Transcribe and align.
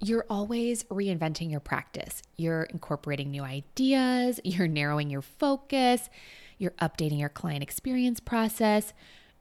you're 0.00 0.26
always 0.28 0.84
reinventing 0.84 1.50
your 1.50 1.60
practice. 1.60 2.22
You're 2.36 2.64
incorporating 2.64 3.30
new 3.30 3.42
ideas, 3.42 4.40
you're 4.44 4.68
narrowing 4.68 5.10
your 5.10 5.22
focus, 5.22 6.10
you're 6.58 6.72
updating 6.72 7.18
your 7.18 7.28
client 7.28 7.62
experience 7.62 8.20
process. 8.20 8.92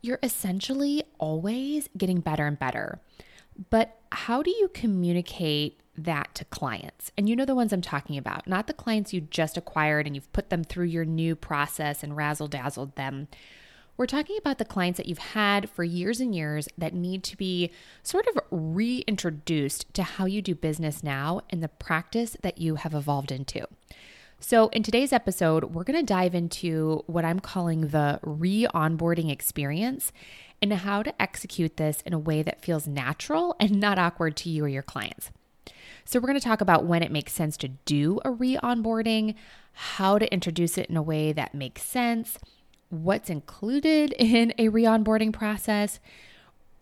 You're 0.01 0.19
essentially 0.21 1.03
always 1.17 1.89
getting 1.97 2.19
better 2.19 2.45
and 2.45 2.59
better. 2.59 2.99
But 3.69 3.97
how 4.11 4.41
do 4.41 4.51
you 4.51 4.69
communicate 4.73 5.79
that 5.97 6.33
to 6.35 6.45
clients? 6.45 7.11
And 7.17 7.29
you 7.29 7.35
know 7.35 7.45
the 7.45 7.55
ones 7.55 7.71
I'm 7.71 7.81
talking 7.81 8.17
about, 8.17 8.47
not 8.47 8.67
the 8.67 8.73
clients 8.73 9.13
you 9.13 9.21
just 9.21 9.57
acquired 9.57 10.05
and 10.05 10.15
you've 10.15 10.33
put 10.33 10.49
them 10.49 10.63
through 10.63 10.87
your 10.87 11.05
new 11.05 11.35
process 11.35 12.03
and 12.03 12.17
razzle 12.17 12.47
dazzled 12.47 12.95
them. 12.95 13.27
We're 13.95 14.07
talking 14.07 14.37
about 14.39 14.57
the 14.57 14.65
clients 14.65 14.97
that 14.97 15.05
you've 15.05 15.19
had 15.19 15.69
for 15.69 15.83
years 15.83 16.19
and 16.19 16.33
years 16.33 16.67
that 16.77 16.95
need 16.95 17.23
to 17.25 17.37
be 17.37 17.69
sort 18.01 18.25
of 18.27 18.39
reintroduced 18.49 19.93
to 19.93 20.01
how 20.01 20.25
you 20.25 20.41
do 20.41 20.55
business 20.55 21.03
now 21.03 21.41
and 21.51 21.61
the 21.61 21.67
practice 21.67 22.35
that 22.41 22.57
you 22.57 22.75
have 22.75 22.95
evolved 22.95 23.31
into. 23.31 23.67
So, 24.39 24.69
in 24.69 24.81
today's 24.81 25.13
episode, 25.13 25.75
we're 25.75 25.83
going 25.83 25.99
to 25.99 26.05
dive 26.05 26.33
into 26.33 27.03
what 27.05 27.23
I'm 27.23 27.39
calling 27.39 27.89
the 27.89 28.19
re 28.23 28.67
onboarding 28.73 29.31
experience 29.31 30.11
and 30.59 30.73
how 30.73 31.03
to 31.03 31.21
execute 31.21 31.77
this 31.77 32.01
in 32.01 32.13
a 32.13 32.19
way 32.19 32.41
that 32.41 32.63
feels 32.63 32.87
natural 32.87 33.55
and 33.59 33.79
not 33.79 33.99
awkward 33.99 34.35
to 34.37 34.49
you 34.49 34.65
or 34.65 34.67
your 34.67 34.83
clients. 34.83 35.29
So, 36.03 36.19
we're 36.19 36.27
going 36.27 36.39
to 36.39 36.45
talk 36.45 36.61
about 36.61 36.83
when 36.83 37.03
it 37.03 37.11
makes 37.11 37.31
sense 37.31 37.55
to 37.57 37.69
do 37.85 38.19
a 38.25 38.31
re 38.31 38.57
onboarding, 38.57 39.35
how 39.71 40.17
to 40.17 40.33
introduce 40.33 40.79
it 40.79 40.89
in 40.89 40.97
a 40.97 41.03
way 41.03 41.31
that 41.31 41.55
makes 41.55 41.83
sense, 41.83 42.37
what's 42.93 43.29
included 43.29 44.13
in 44.19 44.53
a 44.57 44.69
re 44.69 44.83
onboarding 44.83 45.33
process. 45.33 45.99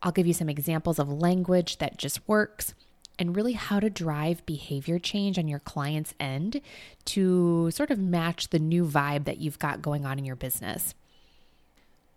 I'll 0.04 0.12
give 0.12 0.28
you 0.28 0.34
some 0.34 0.50
examples 0.50 1.00
of 1.00 1.10
language 1.10 1.78
that 1.78 1.98
just 1.98 2.28
works 2.28 2.74
and 3.20 3.36
really 3.36 3.54
how 3.54 3.80
to 3.80 3.90
drive 3.90 4.44
behavior 4.48 4.98
change 4.98 5.38
on 5.38 5.48
your 5.48 5.60
client's 5.60 6.16
end 6.20 6.60
to 7.06 7.70
sort 7.70 7.92
of 7.92 8.00
match 8.00 8.50
the 8.50 8.58
new 8.58 8.84
vibe 8.84 9.26
that 9.26 9.38
you've 9.38 9.60
got 9.60 9.82
going 9.82 10.06
on 10.06 10.18
in 10.18 10.26
your 10.26 10.36
business. 10.36 10.96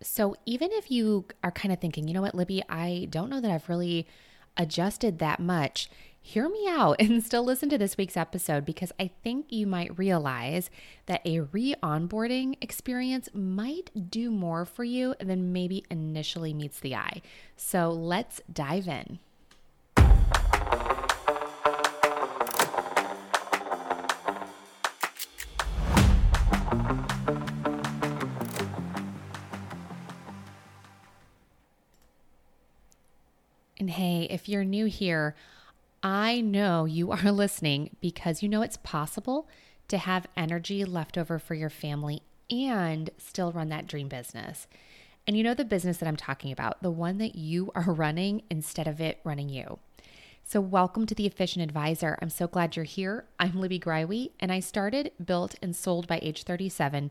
So, 0.00 0.36
even 0.46 0.70
if 0.72 0.90
you 0.90 1.26
are 1.42 1.50
kind 1.50 1.72
of 1.72 1.80
thinking, 1.80 2.08
you 2.08 2.14
know 2.14 2.22
what, 2.22 2.34
Libby, 2.34 2.62
I 2.68 3.06
don't 3.10 3.30
know 3.30 3.40
that 3.40 3.50
I've 3.50 3.68
really 3.68 4.06
adjusted 4.56 5.18
that 5.18 5.40
much, 5.40 5.88
hear 6.26 6.48
me 6.48 6.66
out 6.66 6.96
and 7.00 7.22
still 7.22 7.44
listen 7.44 7.68
to 7.68 7.76
this 7.76 7.98
week's 7.98 8.16
episode 8.16 8.64
because 8.64 8.92
I 8.98 9.10
think 9.22 9.46
you 9.50 9.66
might 9.66 9.96
realize 9.98 10.70
that 11.06 11.20
a 11.26 11.40
re 11.40 11.74
onboarding 11.82 12.56
experience 12.62 13.28
might 13.34 13.90
do 14.10 14.30
more 14.30 14.64
for 14.64 14.84
you 14.84 15.14
than 15.20 15.52
maybe 15.52 15.84
initially 15.90 16.54
meets 16.54 16.80
the 16.80 16.96
eye. 16.96 17.20
So 17.56 17.90
let's 17.90 18.40
dive 18.50 18.88
in. 18.88 19.18
And 33.78 33.90
hey, 33.90 34.26
if 34.30 34.48
you're 34.48 34.64
new 34.64 34.86
here, 34.86 35.36
I 36.04 36.42
know 36.42 36.84
you 36.84 37.12
are 37.12 37.32
listening 37.32 37.96
because 38.02 38.42
you 38.42 38.48
know 38.50 38.60
it's 38.60 38.76
possible 38.76 39.48
to 39.88 39.96
have 39.96 40.26
energy 40.36 40.84
left 40.84 41.16
over 41.16 41.38
for 41.38 41.54
your 41.54 41.70
family 41.70 42.20
and 42.50 43.08
still 43.16 43.52
run 43.52 43.70
that 43.70 43.86
dream 43.86 44.08
business. 44.08 44.66
And 45.26 45.34
you 45.34 45.42
know 45.42 45.54
the 45.54 45.64
business 45.64 45.96
that 45.96 46.06
I'm 46.06 46.16
talking 46.16 46.52
about, 46.52 46.82
the 46.82 46.90
one 46.90 47.16
that 47.18 47.36
you 47.36 47.72
are 47.74 47.90
running 47.90 48.42
instead 48.50 48.86
of 48.86 49.00
it 49.00 49.18
running 49.24 49.48
you. 49.48 49.78
So, 50.46 50.60
welcome 50.60 51.06
to 51.06 51.14
the 51.14 51.26
Efficient 51.26 51.62
Advisor. 51.62 52.18
I'm 52.20 52.28
so 52.28 52.46
glad 52.46 52.76
you're 52.76 52.84
here. 52.84 53.24
I'm 53.40 53.58
Libby 53.58 53.80
Greiwe, 53.80 54.32
and 54.38 54.52
I 54.52 54.60
started, 54.60 55.10
built, 55.24 55.54
and 55.62 55.74
sold 55.74 56.06
by 56.06 56.20
age 56.20 56.42
37 56.42 57.10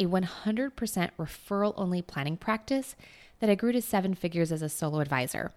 a 0.00 0.06
100% 0.06 1.10
referral 1.16 1.74
only 1.76 2.02
planning 2.02 2.36
practice 2.36 2.96
that 3.38 3.48
I 3.48 3.54
grew 3.54 3.70
to 3.70 3.80
seven 3.80 4.14
figures 4.14 4.50
as 4.50 4.60
a 4.60 4.68
solo 4.68 4.98
advisor 4.98 5.52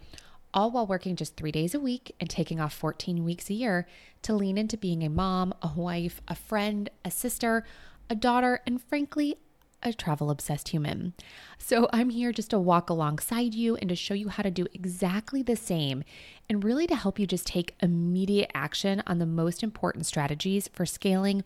all 0.58 0.72
while 0.72 0.88
working 0.88 1.16
just 1.16 1.38
three 1.38 1.52
days 1.52 1.76
a 1.76 1.80
week 1.80 2.16
and 2.20 2.28
taking 2.28 2.60
off 2.60 2.74
14 2.74 3.24
weeks 3.24 3.48
a 3.52 3.54
year 3.54 3.86
to 4.24 4.34
lean 4.34 4.58
into 4.58 4.76
being 4.76 5.04
a 5.04 5.10
mom, 5.10 5.54
a 5.62 5.68
wife, 5.68 6.20
a 6.28 6.34
friend, 6.34 6.90
a 7.06 7.12
sister, 7.12 7.64
a 8.10 8.16
daughter, 8.16 8.60
and 8.66 8.82
frankly, 8.82 9.38
a 9.84 9.94
travel 9.94 10.32
obsessed 10.32 10.70
human. 10.70 11.14
So 11.60 11.88
I'm 11.94 12.10
here 12.10 12.32
just 12.32 12.50
to 12.50 12.60
walk 12.60 12.90
alongside 12.90 13.54
you 13.54 13.76
and 13.76 13.88
to 13.90 13.96
show 13.96 14.16
you 14.16 14.30
how 14.30 14.42
to 14.42 14.50
do 14.50 14.66
exactly 14.74 15.44
the 15.44 15.56
same 15.56 16.04
and 16.50 16.64
really 16.64 16.88
to 16.88 16.96
help 16.96 17.20
you 17.20 17.28
just 17.28 17.46
take 17.46 17.76
immediate 17.80 18.50
action 18.56 19.04
on 19.06 19.20
the 19.20 19.28
most 19.28 19.62
important 19.62 20.08
strategies 20.08 20.68
for 20.70 20.88
scaling, 20.88 21.44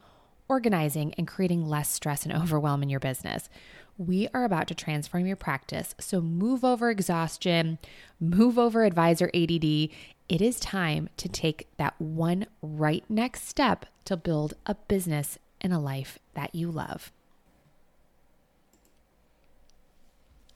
organizing, 0.52 1.14
and 1.16 1.28
creating 1.28 1.66
less 1.66 1.90
stress 1.90 2.26
and 2.26 2.34
overwhelm 2.34 2.84
in 2.84 2.90
your 2.90 3.00
business 3.00 3.50
we 3.98 4.28
are 4.34 4.44
about 4.44 4.68
to 4.68 4.76
transform 4.76 5.26
your 5.28 5.36
practice. 5.36 5.96
So 6.00 6.22
move 6.22 6.64
over 6.64 6.90
exhaustion, 6.90 7.78
move 8.20 8.58
over 8.58 8.84
advisor 8.84 9.30
ADD. 9.34 9.90
It 10.30 10.42
is 10.42 10.60
time 10.60 11.10
to 11.18 11.30
take 11.30 11.68
that 11.78 12.00
one 12.00 12.48
right 12.62 13.04
next 13.10 13.48
step 13.48 13.86
to 14.06 14.18
build 14.18 14.54
a 14.66 14.76
business 14.76 15.38
and 15.60 15.74
a 15.74 15.80
life 15.80 16.18
that 16.34 16.56
you 16.56 16.72
love. 16.72 17.12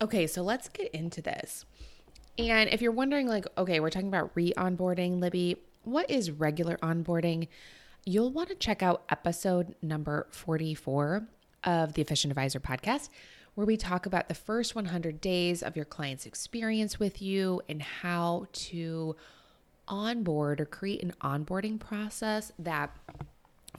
Okay, 0.01 0.27
so 0.27 0.41
let's 0.41 0.67
get 0.69 0.91
into 0.91 1.21
this. 1.21 1.65
And 2.37 2.69
if 2.69 2.81
you're 2.81 2.91
wondering, 2.91 3.27
like, 3.27 3.45
okay, 3.57 3.79
we're 3.79 3.89
talking 3.89 4.09
about 4.09 4.31
re 4.33 4.53
onboarding, 4.57 5.21
Libby, 5.21 5.57
what 5.83 6.09
is 6.09 6.31
regular 6.31 6.77
onboarding? 6.77 7.47
You'll 8.07 8.31
want 8.31 8.49
to 8.49 8.55
check 8.55 8.83
out 8.83 9.03
episode 9.09 9.73
number 9.81 10.27
44 10.29 11.27
of 11.63 11.93
the 11.93 12.03
Efficient 12.03 12.29
Advisor 12.29 12.59
podcast, 12.59 13.09
where 13.55 13.65
we 13.65 13.77
talk 13.77 14.05
about 14.05 14.27
the 14.27 14.35
first 14.35 14.75
100 14.75 15.19
days 15.19 15.63
of 15.63 15.75
your 15.75 15.85
client's 15.85 16.27
experience 16.27 16.99
with 16.99 17.19
you 17.19 17.63
and 17.67 17.81
how 17.81 18.45
to 18.53 19.15
onboard 19.87 20.61
or 20.61 20.65
create 20.65 21.01
an 21.01 21.13
onboarding 21.21 21.79
process 21.79 22.51
that 22.59 22.95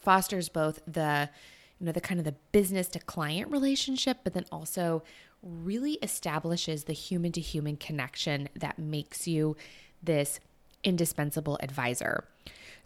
fosters 0.00 0.48
both 0.48 0.80
the 0.88 1.30
you 1.78 1.86
know 1.86 1.92
the 1.92 2.00
kind 2.00 2.18
of 2.18 2.24
the 2.24 2.34
business 2.50 2.88
to 2.88 2.98
client 2.98 3.50
relationship 3.50 4.18
but 4.24 4.34
then 4.34 4.44
also 4.52 5.02
really 5.42 5.94
establishes 6.02 6.84
the 6.84 6.92
human 6.92 7.30
to 7.30 7.40
human 7.40 7.76
connection 7.76 8.48
that 8.56 8.76
makes 8.76 9.28
you 9.28 9.56
this 10.02 10.40
indispensable 10.82 11.58
advisor. 11.62 12.24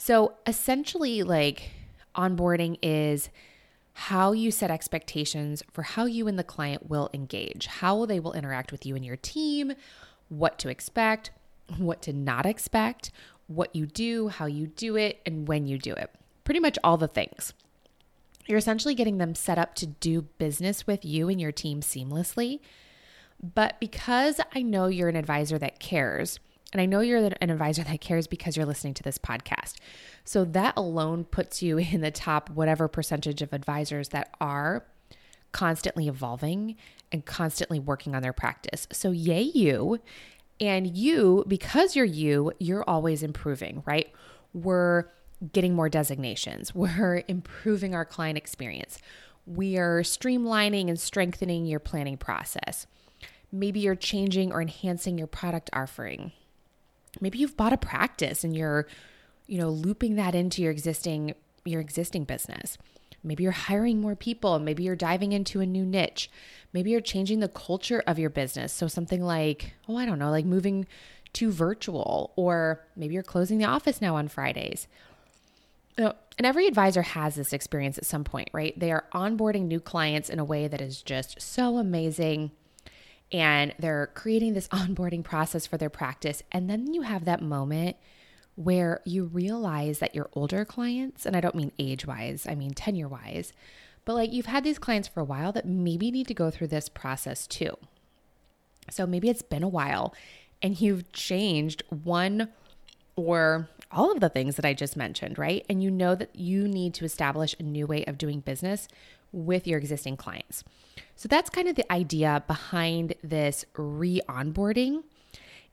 So 0.02 0.32
essentially 0.46 1.22
like 1.22 1.72
onboarding 2.16 2.78
is 2.80 3.28
how 3.92 4.32
you 4.32 4.50
set 4.50 4.70
expectations 4.70 5.62
for 5.70 5.82
how 5.82 6.06
you 6.06 6.26
and 6.26 6.38
the 6.38 6.42
client 6.42 6.88
will 6.88 7.10
engage, 7.12 7.66
how 7.66 8.06
they 8.06 8.18
will 8.18 8.32
interact 8.32 8.72
with 8.72 8.86
you 8.86 8.96
and 8.96 9.04
your 9.04 9.18
team, 9.18 9.74
what 10.30 10.58
to 10.60 10.70
expect, 10.70 11.32
what 11.76 12.00
to 12.00 12.14
not 12.14 12.46
expect, 12.46 13.10
what 13.46 13.76
you 13.76 13.84
do, 13.84 14.28
how 14.28 14.46
you 14.46 14.68
do 14.68 14.96
it, 14.96 15.20
and 15.26 15.46
when 15.46 15.66
you 15.66 15.76
do 15.76 15.92
it. 15.92 16.10
Pretty 16.44 16.60
much 16.60 16.78
all 16.82 16.96
the 16.96 17.06
things. 17.06 17.52
You're 18.46 18.56
essentially 18.56 18.94
getting 18.94 19.18
them 19.18 19.34
set 19.34 19.58
up 19.58 19.74
to 19.74 19.86
do 19.86 20.22
business 20.22 20.86
with 20.86 21.04
you 21.04 21.28
and 21.28 21.38
your 21.38 21.52
team 21.52 21.82
seamlessly. 21.82 22.60
But 23.42 23.78
because 23.78 24.40
I 24.54 24.62
know 24.62 24.86
you're 24.86 25.10
an 25.10 25.16
advisor 25.16 25.58
that 25.58 25.78
cares, 25.78 26.40
and 26.72 26.80
I 26.80 26.86
know 26.86 27.00
you're 27.00 27.18
an 27.40 27.50
advisor 27.50 27.82
that 27.82 28.00
cares 28.00 28.26
because 28.26 28.56
you're 28.56 28.66
listening 28.66 28.94
to 28.94 29.02
this 29.02 29.18
podcast. 29.18 29.74
So 30.24 30.44
that 30.44 30.74
alone 30.76 31.24
puts 31.24 31.62
you 31.62 31.78
in 31.92 32.00
the 32.00 32.10
top 32.10 32.50
whatever 32.50 32.88
percentage 32.88 33.42
of 33.42 33.52
advisors 33.52 34.10
that 34.10 34.34
are 34.40 34.86
constantly 35.52 36.06
evolving 36.06 36.76
and 37.10 37.26
constantly 37.26 37.80
working 37.80 38.14
on 38.14 38.22
their 38.22 38.32
practice. 38.32 38.86
So, 38.92 39.10
yay, 39.10 39.42
you. 39.42 39.98
And 40.60 40.96
you, 40.96 41.44
because 41.48 41.96
you're 41.96 42.04
you, 42.04 42.52
you're 42.58 42.84
always 42.84 43.22
improving, 43.22 43.82
right? 43.86 44.12
We're 44.52 45.06
getting 45.52 45.74
more 45.74 45.88
designations, 45.88 46.74
we're 46.74 47.24
improving 47.26 47.94
our 47.94 48.04
client 48.04 48.36
experience, 48.36 48.98
we 49.46 49.78
are 49.78 50.02
streamlining 50.02 50.88
and 50.88 51.00
strengthening 51.00 51.64
your 51.66 51.80
planning 51.80 52.18
process. 52.18 52.86
Maybe 53.50 53.80
you're 53.80 53.96
changing 53.96 54.52
or 54.52 54.62
enhancing 54.62 55.18
your 55.18 55.26
product 55.26 55.70
offering 55.72 56.30
maybe 57.20 57.38
you've 57.38 57.56
bought 57.56 57.72
a 57.72 57.78
practice 57.78 58.44
and 58.44 58.56
you're 58.56 58.86
you 59.46 59.58
know 59.58 59.70
looping 59.70 60.16
that 60.16 60.34
into 60.34 60.62
your 60.62 60.70
existing 60.70 61.34
your 61.64 61.80
existing 61.80 62.24
business. 62.24 62.78
Maybe 63.22 63.42
you're 63.42 63.52
hiring 63.52 64.00
more 64.00 64.16
people. 64.16 64.58
Maybe 64.58 64.82
you're 64.82 64.96
diving 64.96 65.32
into 65.32 65.60
a 65.60 65.66
new 65.66 65.84
niche. 65.84 66.30
Maybe 66.72 66.90
you're 66.90 67.02
changing 67.02 67.40
the 67.40 67.48
culture 67.48 68.02
of 68.06 68.18
your 68.18 68.30
business. 68.30 68.72
So 68.72 68.88
something 68.88 69.22
like 69.22 69.74
oh 69.88 69.96
i 69.96 70.06
don't 70.06 70.18
know 70.18 70.30
like 70.30 70.44
moving 70.44 70.86
to 71.32 71.50
virtual 71.50 72.32
or 72.36 72.84
maybe 72.96 73.14
you're 73.14 73.22
closing 73.22 73.58
the 73.58 73.64
office 73.64 74.00
now 74.00 74.16
on 74.16 74.28
fridays. 74.28 74.86
And 75.98 76.46
every 76.46 76.66
advisor 76.66 77.02
has 77.02 77.34
this 77.34 77.52
experience 77.52 77.98
at 77.98 78.06
some 78.06 78.24
point 78.24 78.48
right? 78.52 78.78
They 78.78 78.92
are 78.92 79.04
onboarding 79.12 79.66
new 79.66 79.80
clients 79.80 80.30
in 80.30 80.38
a 80.38 80.44
way 80.44 80.68
that 80.68 80.80
is 80.80 81.02
just 81.02 81.42
so 81.42 81.76
amazing 81.76 82.52
and 83.32 83.74
they're 83.78 84.10
creating 84.14 84.54
this 84.54 84.68
onboarding 84.72 85.24
process 85.24 85.66
for 85.66 85.76
their 85.76 85.90
practice. 85.90 86.42
And 86.52 86.68
then 86.68 86.92
you 86.92 87.02
have 87.02 87.24
that 87.24 87.42
moment 87.42 87.96
where 88.56 89.00
you 89.04 89.24
realize 89.24 90.00
that 90.00 90.14
your 90.14 90.28
older 90.34 90.64
clients, 90.64 91.24
and 91.24 91.36
I 91.36 91.40
don't 91.40 91.54
mean 91.54 91.72
age 91.78 92.06
wise, 92.06 92.46
I 92.48 92.54
mean 92.54 92.74
tenure 92.74 93.08
wise, 93.08 93.52
but 94.04 94.14
like 94.14 94.32
you've 94.32 94.46
had 94.46 94.64
these 94.64 94.78
clients 94.78 95.08
for 95.08 95.20
a 95.20 95.24
while 95.24 95.52
that 95.52 95.66
maybe 95.66 96.10
need 96.10 96.26
to 96.28 96.34
go 96.34 96.50
through 96.50 96.68
this 96.68 96.88
process 96.88 97.46
too. 97.46 97.76
So 98.90 99.06
maybe 99.06 99.28
it's 99.28 99.42
been 99.42 99.62
a 99.62 99.68
while 99.68 100.14
and 100.62 100.80
you've 100.80 101.10
changed 101.12 101.82
one 101.88 102.48
or 103.16 103.68
all 103.92 104.12
of 104.12 104.20
the 104.20 104.28
things 104.28 104.56
that 104.56 104.64
I 104.64 104.74
just 104.74 104.96
mentioned, 104.96 105.38
right? 105.38 105.64
And 105.68 105.82
you 105.82 105.90
know 105.90 106.14
that 106.14 106.34
you 106.34 106.68
need 106.68 106.94
to 106.94 107.04
establish 107.04 107.54
a 107.58 107.62
new 107.62 107.86
way 107.86 108.04
of 108.04 108.18
doing 108.18 108.40
business 108.40 108.88
with 109.32 109.66
your 109.66 109.78
existing 109.78 110.16
clients. 110.16 110.64
So 111.16 111.28
that's 111.28 111.50
kind 111.50 111.68
of 111.68 111.76
the 111.76 111.90
idea 111.92 112.42
behind 112.46 113.14
this 113.22 113.64
re 113.76 114.20
onboarding. 114.28 115.04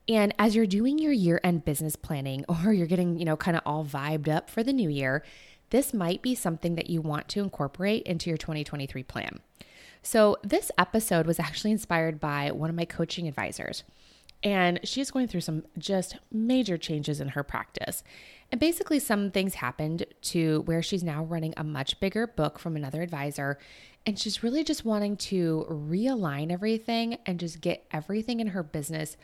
And 0.08 0.34
as 0.38 0.56
you're 0.56 0.66
doing 0.66 0.98
your 0.98 1.12
year 1.12 1.40
end 1.44 1.64
business 1.64 1.96
planning 1.96 2.44
or 2.48 2.72
you're 2.72 2.86
getting, 2.86 3.18
you 3.18 3.24
know, 3.24 3.36
kind 3.36 3.56
of 3.56 3.62
all 3.66 3.84
vibed 3.84 4.28
up 4.28 4.50
for 4.50 4.62
the 4.62 4.72
new 4.72 4.88
year, 4.88 5.24
this 5.70 5.92
might 5.92 6.22
be 6.22 6.34
something 6.34 6.76
that 6.76 6.88
you 6.88 7.00
want 7.00 7.28
to 7.28 7.40
incorporate 7.40 8.04
into 8.04 8.30
your 8.30 8.38
2023 8.38 9.02
plan. 9.02 9.40
So, 10.02 10.38
this 10.42 10.70
episode 10.78 11.26
was 11.26 11.40
actually 11.40 11.72
inspired 11.72 12.20
by 12.20 12.50
one 12.52 12.70
of 12.70 12.76
my 12.76 12.84
coaching 12.84 13.28
advisors. 13.28 13.84
And 14.42 14.78
she's 14.84 15.10
going 15.10 15.26
through 15.26 15.40
some 15.40 15.64
just 15.76 16.16
major 16.30 16.78
changes 16.78 17.20
in 17.20 17.28
her 17.30 17.42
practice. 17.42 18.04
And 18.50 18.60
basically, 18.60 18.98
some 18.98 19.30
things 19.30 19.54
happened 19.54 20.06
to 20.22 20.62
where 20.62 20.82
she's 20.82 21.04
now 21.04 21.24
running 21.24 21.52
a 21.56 21.64
much 21.64 22.00
bigger 22.00 22.26
book 22.26 22.58
from 22.58 22.76
another 22.76 23.02
advisor. 23.02 23.58
And 24.06 24.18
she's 24.18 24.42
really 24.42 24.64
just 24.64 24.86
wanting 24.86 25.16
to 25.16 25.66
realign 25.68 26.50
everything 26.50 27.18
and 27.26 27.38
just 27.38 27.60
get 27.60 27.84
everything 27.92 28.40
in 28.40 28.48
her 28.48 28.62
business 28.62 29.16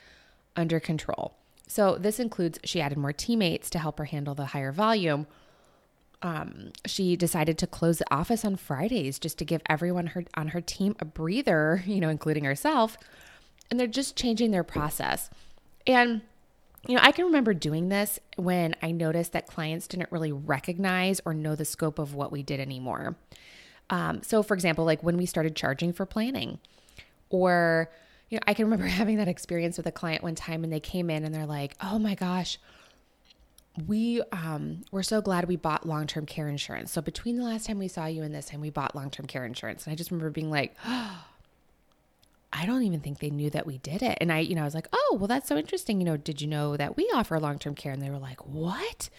under 0.56 0.78
control. 0.78 1.36
So, 1.66 1.96
this 1.96 2.20
includes 2.20 2.58
she 2.64 2.82
added 2.82 2.98
more 2.98 3.14
teammates 3.14 3.70
to 3.70 3.78
help 3.78 3.98
her 3.98 4.04
handle 4.04 4.34
the 4.34 4.46
higher 4.46 4.72
volume. 4.72 5.26
Um, 6.20 6.72
she 6.86 7.16
decided 7.16 7.56
to 7.58 7.66
close 7.66 7.98
the 7.98 8.14
office 8.14 8.44
on 8.44 8.56
Fridays 8.56 9.18
just 9.18 9.38
to 9.38 9.44
give 9.44 9.62
everyone 9.68 10.08
her 10.08 10.24
on 10.34 10.48
her 10.48 10.60
team 10.60 10.96
a 11.00 11.04
breather, 11.06 11.82
you 11.86 12.00
know, 12.00 12.10
including 12.10 12.44
herself. 12.44 12.98
And 13.70 13.80
they're 13.80 13.86
just 13.86 14.16
changing 14.16 14.50
their 14.50 14.64
process. 14.64 15.30
And 15.86 16.20
you 16.86 16.94
know, 16.94 17.00
I 17.02 17.12
can 17.12 17.24
remember 17.26 17.54
doing 17.54 17.88
this 17.88 18.20
when 18.36 18.76
I 18.82 18.90
noticed 18.90 19.32
that 19.32 19.46
clients 19.46 19.86
didn't 19.86 20.12
really 20.12 20.32
recognize 20.32 21.20
or 21.24 21.32
know 21.32 21.54
the 21.54 21.64
scope 21.64 21.98
of 21.98 22.14
what 22.14 22.30
we 22.30 22.42
did 22.42 22.60
anymore. 22.60 23.16
Um, 23.90 24.22
so, 24.22 24.42
for 24.42 24.54
example, 24.54 24.84
like 24.84 25.02
when 25.02 25.16
we 25.16 25.26
started 25.26 25.56
charging 25.56 25.92
for 25.92 26.06
planning, 26.06 26.58
or 27.30 27.90
you 28.28 28.36
know, 28.36 28.42
I 28.46 28.54
can 28.54 28.66
remember 28.66 28.86
having 28.88 29.16
that 29.18 29.28
experience 29.28 29.76
with 29.76 29.86
a 29.86 29.92
client 29.92 30.22
one 30.22 30.34
time 30.34 30.64
and 30.64 30.72
they 30.72 30.80
came 30.80 31.10
in 31.10 31.24
and 31.24 31.34
they're 31.34 31.46
like, 31.46 31.74
oh 31.82 31.98
my 31.98 32.14
gosh, 32.14 32.58
we 33.86 34.22
um, 34.32 34.82
we're 34.92 35.02
so 35.02 35.20
glad 35.20 35.48
we 35.48 35.56
bought 35.56 35.86
long-term 35.86 36.26
care 36.26 36.48
insurance. 36.48 36.92
So 36.92 37.00
between 37.00 37.36
the 37.36 37.44
last 37.44 37.66
time 37.66 37.78
we 37.78 37.88
saw 37.88 38.06
you 38.06 38.22
and 38.22 38.34
this 38.34 38.46
time 38.46 38.60
we 38.60 38.70
bought 38.70 38.94
long-term 38.94 39.26
care 39.26 39.44
insurance. 39.44 39.84
And 39.84 39.92
I 39.92 39.96
just 39.96 40.10
remember 40.10 40.30
being 40.30 40.50
like, 40.50 40.76
oh, 40.86 41.24
I 42.64 42.66
don't 42.66 42.82
even 42.82 43.00
think 43.00 43.18
they 43.18 43.28
knew 43.28 43.50
that 43.50 43.66
we 43.66 43.76
did 43.76 44.02
it. 44.02 44.16
And 44.22 44.32
I, 44.32 44.38
you 44.38 44.54
know, 44.54 44.62
I 44.62 44.64
was 44.64 44.74
like, 44.74 44.88
oh, 44.90 45.16
well, 45.20 45.28
that's 45.28 45.48
so 45.48 45.58
interesting. 45.58 46.00
You 46.00 46.06
know, 46.06 46.16
did 46.16 46.40
you 46.40 46.48
know 46.48 46.78
that 46.78 46.96
we 46.96 47.04
offer 47.14 47.38
long-term 47.38 47.74
care? 47.74 47.92
And 47.92 48.00
they 48.00 48.08
were 48.08 48.18
like, 48.18 48.46
what? 48.46 49.10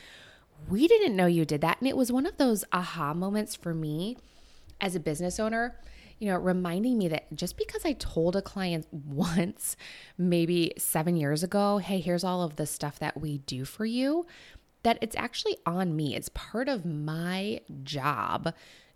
We 0.67 0.87
didn't 0.87 1.15
know 1.15 1.27
you 1.27 1.45
did 1.45 1.61
that. 1.61 1.77
And 1.79 1.87
it 1.87 1.95
was 1.95 2.11
one 2.11 2.25
of 2.25 2.37
those 2.37 2.65
aha 2.73 3.13
moments 3.13 3.55
for 3.55 3.75
me 3.75 4.17
as 4.81 4.95
a 4.95 4.99
business 4.99 5.39
owner 5.39 5.79
you 6.17 6.29
know, 6.29 6.37
reminding 6.37 6.97
me 6.97 7.09
that 7.09 7.33
just 7.35 7.57
because 7.57 7.83
I 7.83 7.91
told 7.93 8.37
a 8.37 8.41
client 8.41 8.87
once, 8.91 9.75
maybe 10.17 10.71
seven 10.77 11.17
years 11.17 11.43
ago, 11.43 11.77
hey, 11.77 11.99
here's 11.99 12.23
all 12.23 12.41
of 12.41 12.55
the 12.55 12.65
stuff 12.65 12.99
that 12.99 13.19
we 13.19 13.39
do 13.39 13.65
for 13.65 13.85
you, 13.85 14.25
that 14.83 14.97
it's 15.01 15.15
actually 15.17 15.57
on 15.65 15.95
me. 15.95 16.15
It's 16.15 16.29
part 16.29 16.69
of 16.69 16.85
my 16.85 17.59
job 17.83 18.53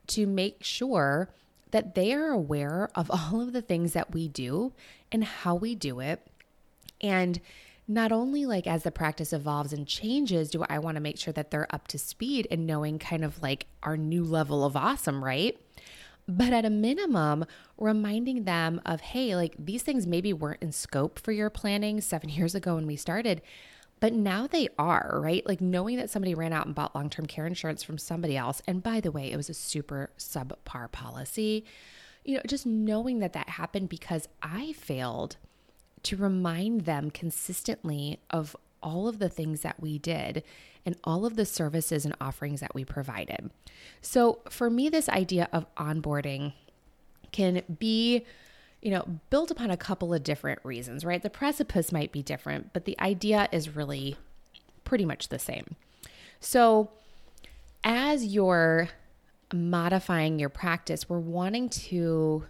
to 0.07 0.25
make 0.25 0.63
sure 0.63 1.29
that 1.71 1.95
they 1.95 2.13
are 2.13 2.29
aware 2.29 2.89
of 2.95 3.09
all 3.13 3.41
of 3.41 3.53
the 3.53 3.61
things 3.61 3.93
that 3.93 4.13
we 4.13 4.27
do 4.27 4.73
and 5.11 5.23
how 5.23 5.55
we 5.55 5.75
do 5.75 5.99
it. 5.99 6.25
And 7.01 7.39
not 7.87 8.11
only 8.11 8.45
like 8.45 8.67
as 8.67 8.83
the 8.83 8.91
practice 8.91 9.33
evolves 9.33 9.73
and 9.73 9.87
changes, 9.87 10.51
do 10.51 10.63
I 10.69 10.77
want 10.77 10.95
to 10.95 11.01
make 11.01 11.17
sure 11.17 11.33
that 11.33 11.49
they're 11.49 11.73
up 11.73 11.87
to 11.87 11.97
speed 11.97 12.47
and 12.51 12.67
knowing 12.67 12.99
kind 12.99 13.23
of 13.23 13.41
like 13.41 13.65
our 13.81 13.97
new 13.97 14.23
level 14.23 14.63
of 14.63 14.75
awesome, 14.75 15.23
right? 15.23 15.57
but 16.29 16.53
at 16.53 16.63
a 16.63 16.69
minimum, 16.69 17.43
reminding 17.77 18.43
them 18.43 18.79
of, 18.85 19.01
hey, 19.01 19.35
like 19.35 19.55
these 19.57 19.81
things 19.81 20.05
maybe 20.05 20.31
weren't 20.31 20.61
in 20.61 20.71
scope 20.71 21.17
for 21.17 21.31
your 21.31 21.49
planning 21.49 21.99
seven 21.99 22.29
years 22.29 22.53
ago 22.53 22.75
when 22.75 22.85
we 22.85 22.95
started, 22.95 23.41
but 23.99 24.13
now 24.13 24.47
they 24.47 24.69
are, 24.77 25.19
right? 25.21 25.45
Like 25.45 25.61
knowing 25.61 25.97
that 25.97 26.09
somebody 26.09 26.33
ran 26.33 26.53
out 26.53 26.65
and 26.65 26.75
bought 26.75 26.95
long 26.95 27.09
term 27.09 27.25
care 27.25 27.45
insurance 27.45 27.83
from 27.83 27.97
somebody 27.97 28.37
else. 28.37 28.61
And 28.67 28.81
by 28.81 28.99
the 28.99 29.11
way, 29.11 29.31
it 29.31 29.37
was 29.37 29.49
a 29.49 29.53
super 29.53 30.09
subpar 30.17 30.91
policy. 30.91 31.65
You 32.23 32.35
know, 32.35 32.41
just 32.47 32.65
knowing 32.65 33.19
that 33.19 33.33
that 33.33 33.49
happened 33.49 33.89
because 33.89 34.27
I 34.41 34.73
failed 34.73 35.37
to 36.03 36.15
remind 36.15 36.81
them 36.81 37.11
consistently 37.11 38.19
of 38.29 38.55
all 38.81 39.07
of 39.07 39.19
the 39.19 39.29
things 39.29 39.61
that 39.61 39.81
we 39.81 39.97
did 39.97 40.43
and 40.85 40.95
all 41.03 41.25
of 41.25 41.35
the 41.35 41.45
services 41.45 42.05
and 42.05 42.15
offerings 42.21 42.61
that 42.61 42.73
we 42.73 42.85
provided. 42.85 43.51
So, 44.01 44.39
for 44.49 44.69
me, 44.69 44.89
this 44.89 45.09
idea 45.09 45.49
of 45.51 45.65
onboarding 45.75 46.53
can 47.31 47.63
be 47.79 48.25
you 48.81 48.91
know, 48.91 49.19
built 49.29 49.51
upon 49.51 49.71
a 49.71 49.77
couple 49.77 50.13
of 50.13 50.23
different 50.23 50.59
reasons, 50.63 51.03
right? 51.03 51.21
The 51.21 51.29
precipice 51.29 51.91
might 51.91 52.11
be 52.11 52.21
different, 52.21 52.71
but 52.73 52.85
the 52.85 52.99
idea 52.99 53.49
is 53.51 53.75
really 53.75 54.15
pretty 54.85 55.05
much 55.05 55.29
the 55.29 55.39
same. 55.39 55.75
So, 56.39 56.89
as 57.83 58.25
you're 58.25 58.89
modifying 59.53 60.39
your 60.39 60.49
practice, 60.49 61.09
we're 61.09 61.19
wanting 61.19 61.69
to 61.69 62.45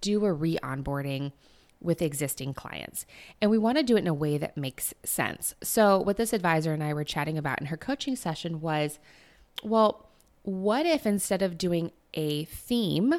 do 0.00 0.24
a 0.24 0.32
re 0.32 0.58
onboarding 0.62 1.32
with 1.80 2.02
existing 2.02 2.54
clients. 2.54 3.06
And 3.40 3.50
we 3.50 3.58
want 3.58 3.78
to 3.78 3.84
do 3.84 3.96
it 3.96 4.00
in 4.00 4.08
a 4.08 4.14
way 4.14 4.36
that 4.38 4.56
makes 4.56 4.94
sense. 5.04 5.54
So, 5.62 5.98
what 5.98 6.16
this 6.16 6.32
advisor 6.32 6.72
and 6.72 6.82
I 6.82 6.94
were 6.94 7.04
chatting 7.04 7.38
about 7.38 7.60
in 7.60 7.66
her 7.66 7.76
coaching 7.76 8.16
session 8.16 8.60
was 8.60 8.98
well, 9.64 10.08
what 10.42 10.86
if 10.86 11.04
instead 11.04 11.42
of 11.42 11.58
doing 11.58 11.90
a 12.14 12.44
theme 12.44 13.14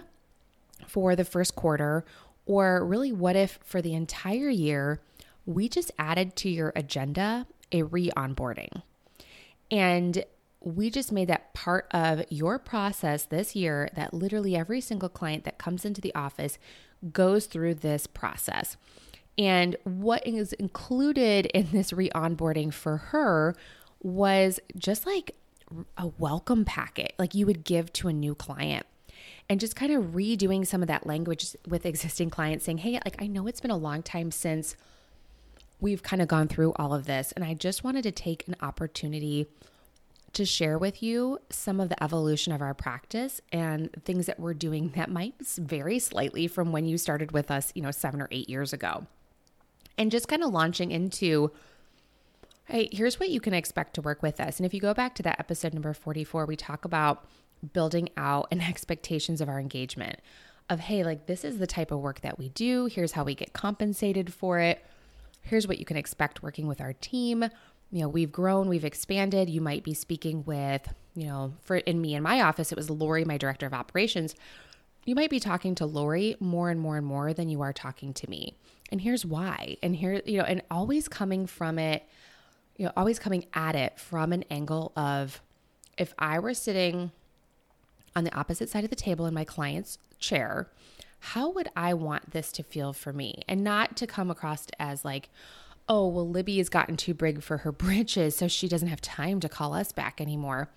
for 0.87 1.15
the 1.15 1.25
first 1.25 1.55
quarter, 1.55 2.05
or 2.49 2.83
really 2.83 3.11
what 3.11 3.35
if 3.35 3.59
for 3.63 3.79
the 3.79 3.93
entire 3.93 4.49
year, 4.49 4.99
we 5.45 5.69
just 5.69 5.91
added 5.99 6.35
to 6.35 6.49
your 6.49 6.73
agenda 6.75 7.45
a 7.71 7.83
re 7.83 8.09
onboarding? 8.17 8.81
And 9.69 10.25
we 10.59 10.89
just 10.89 11.11
made 11.11 11.27
that 11.27 11.53
part 11.53 11.87
of 11.91 12.23
your 12.31 12.57
process 12.57 13.23
this 13.23 13.55
year 13.55 13.87
that 13.95 14.15
literally 14.15 14.55
every 14.55 14.81
single 14.81 15.09
client 15.09 15.43
that 15.43 15.59
comes 15.59 15.85
into 15.85 16.01
the 16.01 16.13
office 16.15 16.57
goes 17.13 17.45
through 17.45 17.75
this 17.75 18.07
process. 18.07 18.77
And 19.37 19.77
what 19.83 20.25
is 20.25 20.53
included 20.53 21.45
in 21.53 21.67
this 21.71 21.93
re 21.93 22.09
onboarding 22.15 22.73
for 22.73 22.97
her 22.97 23.55
was 24.01 24.59
just 24.75 25.05
like 25.05 25.35
a 25.99 26.07
welcome 26.17 26.65
packet, 26.65 27.13
like 27.19 27.35
you 27.35 27.45
would 27.45 27.63
give 27.63 27.93
to 27.93 28.07
a 28.07 28.13
new 28.13 28.33
client. 28.33 28.87
And 29.49 29.59
just 29.59 29.75
kind 29.75 29.91
of 29.91 30.11
redoing 30.11 30.65
some 30.65 30.81
of 30.81 30.87
that 30.89 31.07
language 31.07 31.55
with 31.67 31.85
existing 31.85 32.29
clients, 32.29 32.65
saying, 32.65 32.79
Hey, 32.79 32.93
like 32.93 33.21
I 33.21 33.27
know 33.27 33.47
it's 33.47 33.61
been 33.61 33.71
a 33.71 33.77
long 33.77 34.03
time 34.03 34.31
since 34.31 34.75
we've 35.81 36.03
kind 36.03 36.21
of 36.21 36.27
gone 36.27 36.47
through 36.47 36.73
all 36.73 36.93
of 36.93 37.05
this. 37.05 37.31
And 37.31 37.43
I 37.43 37.53
just 37.53 37.83
wanted 37.83 38.03
to 38.03 38.11
take 38.11 38.47
an 38.47 38.55
opportunity 38.61 39.47
to 40.33 40.45
share 40.45 40.77
with 40.77 41.01
you 41.01 41.39
some 41.49 41.79
of 41.79 41.89
the 41.89 42.03
evolution 42.03 42.53
of 42.53 42.61
our 42.61 42.73
practice 42.73 43.41
and 43.51 43.89
things 44.05 44.25
that 44.27 44.39
we're 44.39 44.53
doing 44.53 44.89
that 44.95 45.09
might 45.09 45.35
vary 45.57 45.99
slightly 45.99 46.47
from 46.47 46.71
when 46.71 46.85
you 46.85 46.97
started 46.97 47.31
with 47.31 47.49
us, 47.49 47.71
you 47.75 47.81
know, 47.81 47.91
seven 47.91 48.21
or 48.21 48.27
eight 48.31 48.49
years 48.49 48.73
ago. 48.73 49.07
And 49.97 50.11
just 50.11 50.27
kind 50.27 50.43
of 50.43 50.51
launching 50.51 50.91
into, 50.91 51.51
hey, 52.65 52.89
here's 52.91 53.19
what 53.19 53.29
you 53.29 53.41
can 53.41 53.53
expect 53.53 53.95
to 53.95 54.01
work 54.01 54.21
with 54.21 54.39
us. 54.39 54.57
And 54.57 54.65
if 54.65 54.73
you 54.73 54.79
go 54.79 54.93
back 54.93 55.15
to 55.15 55.23
that 55.23 55.39
episode 55.39 55.73
number 55.73 55.93
44, 55.93 56.45
we 56.45 56.55
talk 56.55 56.85
about 56.85 57.25
building 57.73 58.09
out 58.17 58.47
and 58.51 58.61
expectations 58.67 59.41
of 59.41 59.49
our 59.49 59.59
engagement 59.59 60.19
of, 60.69 60.81
hey, 60.81 61.03
like 61.03 61.25
this 61.25 61.43
is 61.43 61.57
the 61.57 61.67
type 61.67 61.91
of 61.91 61.99
work 61.99 62.21
that 62.21 62.37
we 62.37 62.49
do. 62.49 62.85
Here's 62.85 63.13
how 63.13 63.23
we 63.23 63.33
get 63.33 63.53
compensated 63.53 64.31
for 64.33 64.59
it. 64.59 64.85
Here's 65.41 65.67
what 65.67 65.79
you 65.79 65.85
can 65.85 65.97
expect 65.97 66.43
working 66.43 66.67
with 66.67 66.79
our 66.79 66.93
team 66.93 67.49
you 67.91 68.01
know, 68.01 68.07
we've 68.07 68.31
grown, 68.31 68.69
we've 68.69 68.85
expanded. 68.85 69.49
You 69.49 69.61
might 69.61 69.83
be 69.83 69.93
speaking 69.93 70.43
with, 70.45 70.93
you 71.15 71.25
know, 71.25 71.53
for 71.63 71.77
in 71.77 72.01
me 72.01 72.13
in 72.13 72.23
my 72.23 72.41
office, 72.41 72.71
it 72.71 72.77
was 72.77 72.89
Lori, 72.89 73.25
my 73.25 73.37
director 73.37 73.65
of 73.65 73.73
operations. 73.73 74.35
You 75.05 75.15
might 75.15 75.29
be 75.29 75.39
talking 75.39 75.73
to 75.75 75.85
Lori 75.85 76.35
more 76.39 76.69
and 76.69 76.79
more 76.79 76.97
and 76.97 77.05
more 77.05 77.33
than 77.33 77.49
you 77.49 77.61
are 77.61 77.73
talking 77.73 78.13
to 78.13 78.29
me. 78.29 78.53
And 78.91 79.01
here's 79.01 79.25
why. 79.25 79.77
And 79.81 79.95
here, 79.95 80.21
you 80.25 80.37
know, 80.37 80.43
and 80.43 80.61
always 80.69 81.07
coming 81.07 81.47
from 81.47 81.79
it, 81.79 82.03
you 82.77 82.85
know, 82.85 82.91
always 82.95 83.17
coming 83.17 83.45
at 83.53 83.75
it 83.75 83.99
from 83.99 84.33
an 84.33 84.43
angle 84.51 84.91
of 84.95 85.41
if 85.97 86.13
I 86.19 86.39
were 86.39 86.53
sitting 86.53 87.11
on 88.15 88.23
the 88.23 88.35
opposite 88.35 88.69
side 88.69 88.83
of 88.83 88.89
the 88.89 88.95
table 88.95 89.25
in 89.25 89.33
my 89.33 89.43
client's 89.43 89.97
chair, 90.19 90.69
how 91.19 91.49
would 91.49 91.69
I 91.75 91.93
want 91.93 92.31
this 92.31 92.51
to 92.53 92.63
feel 92.63 92.93
for 92.93 93.11
me? 93.11 93.43
And 93.47 93.63
not 93.63 93.95
to 93.97 94.07
come 94.07 94.31
across 94.31 94.67
as 94.79 95.03
like, 95.03 95.29
oh, 95.87 96.07
well, 96.07 96.27
Libby 96.27 96.57
has 96.57 96.69
gotten 96.69 96.95
too 96.95 97.13
big 97.13 97.41
for 97.41 97.57
her 97.57 97.71
britches, 97.73 98.35
so 98.35 98.47
she 98.47 98.67
doesn't 98.67 98.87
have 98.87 99.01
time 99.01 99.39
to 99.41 99.49
call 99.49 99.73
us 99.73 99.91
back 99.91 100.21
anymore. 100.21 100.69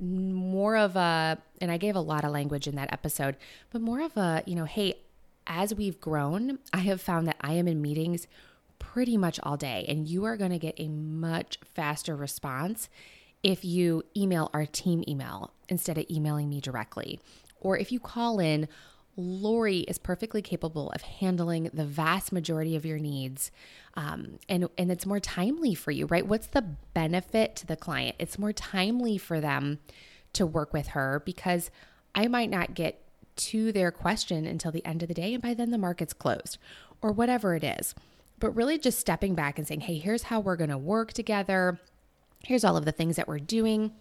More 0.00 0.76
of 0.76 0.96
a, 0.96 1.38
and 1.60 1.70
I 1.70 1.76
gave 1.76 1.96
a 1.96 2.00
lot 2.00 2.24
of 2.24 2.30
language 2.30 2.66
in 2.66 2.76
that 2.76 2.92
episode, 2.92 3.36
but 3.70 3.80
more 3.80 4.00
of 4.00 4.16
a, 4.16 4.42
you 4.46 4.54
know, 4.54 4.64
hey, 4.64 4.94
as 5.46 5.74
we've 5.74 6.00
grown, 6.00 6.58
I 6.72 6.78
have 6.78 7.00
found 7.00 7.26
that 7.26 7.36
I 7.40 7.54
am 7.54 7.66
in 7.66 7.82
meetings 7.82 8.26
pretty 8.78 9.16
much 9.16 9.40
all 9.42 9.56
day, 9.56 9.84
and 9.88 10.06
you 10.06 10.24
are 10.24 10.36
going 10.36 10.50
to 10.50 10.58
get 10.58 10.74
a 10.78 10.88
much 10.88 11.58
faster 11.74 12.14
response 12.14 12.88
if 13.42 13.64
you 13.64 14.04
email 14.16 14.50
our 14.52 14.66
team 14.66 15.02
email 15.08 15.52
instead 15.68 15.98
of 15.98 16.06
emailing 16.10 16.48
me 16.48 16.60
directly. 16.60 17.20
Or 17.60 17.76
if 17.76 17.92
you 17.92 18.00
call 18.00 18.38
in, 18.38 18.68
Lori 19.16 19.80
is 19.80 19.98
perfectly 19.98 20.40
capable 20.40 20.90
of 20.90 21.02
handling 21.02 21.70
the 21.74 21.84
vast 21.84 22.30
majority 22.32 22.76
of 22.76 22.86
your 22.86 22.98
needs. 22.98 23.50
Um, 23.94 24.38
and, 24.48 24.68
and 24.78 24.92
it's 24.92 25.06
more 25.06 25.18
timely 25.18 25.74
for 25.74 25.90
you, 25.90 26.06
right? 26.06 26.26
What's 26.26 26.46
the 26.46 26.62
benefit 26.94 27.56
to 27.56 27.66
the 27.66 27.76
client? 27.76 28.14
It's 28.20 28.38
more 28.38 28.52
timely 28.52 29.18
for 29.18 29.40
them 29.40 29.80
to 30.34 30.46
work 30.46 30.72
with 30.72 30.88
her 30.88 31.20
because 31.24 31.70
I 32.14 32.28
might 32.28 32.48
not 32.48 32.74
get 32.74 33.02
to 33.36 33.72
their 33.72 33.90
question 33.90 34.46
until 34.46 34.70
the 34.70 34.84
end 34.84 35.02
of 35.02 35.08
the 35.08 35.14
day. 35.14 35.34
And 35.34 35.42
by 35.42 35.54
then 35.54 35.70
the 35.70 35.78
market's 35.78 36.12
closed 36.12 36.58
or 37.02 37.10
whatever 37.10 37.56
it 37.56 37.64
is. 37.64 37.94
But 38.38 38.50
really 38.50 38.78
just 38.78 39.00
stepping 39.00 39.34
back 39.34 39.58
and 39.58 39.66
saying, 39.66 39.80
hey, 39.80 39.98
here's 39.98 40.24
how 40.24 40.38
we're 40.38 40.56
going 40.56 40.70
to 40.70 40.78
work 40.78 41.12
together. 41.12 41.80
Here's 42.44 42.64
all 42.64 42.76
of 42.76 42.84
the 42.84 42.92
things 42.92 43.16
that 43.16 43.26
we're 43.26 43.40
doing. 43.40 43.92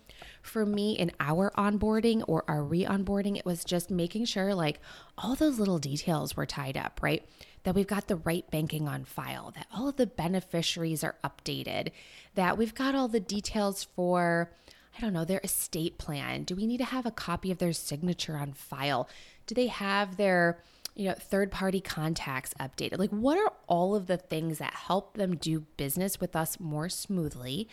For 0.41 0.65
me, 0.65 0.93
in 0.93 1.11
our 1.19 1.51
onboarding 1.57 2.23
or 2.27 2.43
our 2.47 2.63
re 2.63 2.85
onboarding, 2.85 3.37
it 3.37 3.45
was 3.45 3.63
just 3.63 3.89
making 3.89 4.25
sure 4.25 4.53
like 4.53 4.79
all 5.17 5.35
those 5.35 5.59
little 5.59 5.79
details 5.79 6.35
were 6.35 6.45
tied 6.45 6.77
up, 6.77 6.99
right? 7.01 7.25
That 7.63 7.75
we've 7.75 7.87
got 7.87 8.07
the 8.07 8.15
right 8.15 8.49
banking 8.49 8.87
on 8.87 9.03
file, 9.03 9.51
that 9.55 9.67
all 9.73 9.87
of 9.87 9.97
the 9.97 10.07
beneficiaries 10.07 11.03
are 11.03 11.15
updated, 11.23 11.91
that 12.35 12.57
we've 12.57 12.75
got 12.75 12.95
all 12.95 13.07
the 13.07 13.19
details 13.19 13.83
for, 13.95 14.51
I 14.97 15.01
don't 15.01 15.13
know, 15.13 15.25
their 15.25 15.41
estate 15.43 15.97
plan. 15.97 16.43
Do 16.43 16.55
we 16.55 16.65
need 16.65 16.77
to 16.77 16.85
have 16.85 17.05
a 17.05 17.11
copy 17.11 17.51
of 17.51 17.57
their 17.57 17.73
signature 17.73 18.37
on 18.37 18.53
file? 18.53 19.09
Do 19.47 19.55
they 19.55 19.67
have 19.67 20.17
their 20.17 20.63
you 20.97 21.07
know, 21.07 21.13
third 21.13 21.51
party 21.51 21.79
contacts 21.79 22.53
updated? 22.59 22.97
Like, 22.97 23.11
what 23.11 23.37
are 23.37 23.53
all 23.67 23.95
of 23.95 24.07
the 24.07 24.17
things 24.17 24.57
that 24.57 24.73
help 24.73 25.15
them 25.15 25.35
do 25.35 25.61
business 25.77 26.19
with 26.19 26.35
us 26.35 26.59
more 26.59 26.89
smoothly? 26.89 27.69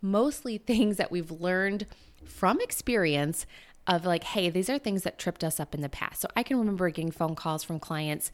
Mostly 0.00 0.58
things 0.66 0.96
that 0.96 1.10
we've 1.10 1.30
learned 1.30 1.86
from 2.24 2.60
experience 2.60 3.46
of 3.86 4.04
like, 4.04 4.24
hey, 4.24 4.50
these 4.50 4.68
are 4.68 4.78
things 4.78 5.02
that 5.02 5.18
tripped 5.18 5.44
us 5.44 5.60
up 5.60 5.74
in 5.74 5.80
the 5.80 5.88
past. 5.88 6.20
So 6.20 6.28
I 6.36 6.42
can 6.42 6.58
remember 6.58 6.88
getting 6.90 7.12
phone 7.12 7.36
calls 7.36 7.62
from 7.62 7.78
clients 7.78 8.32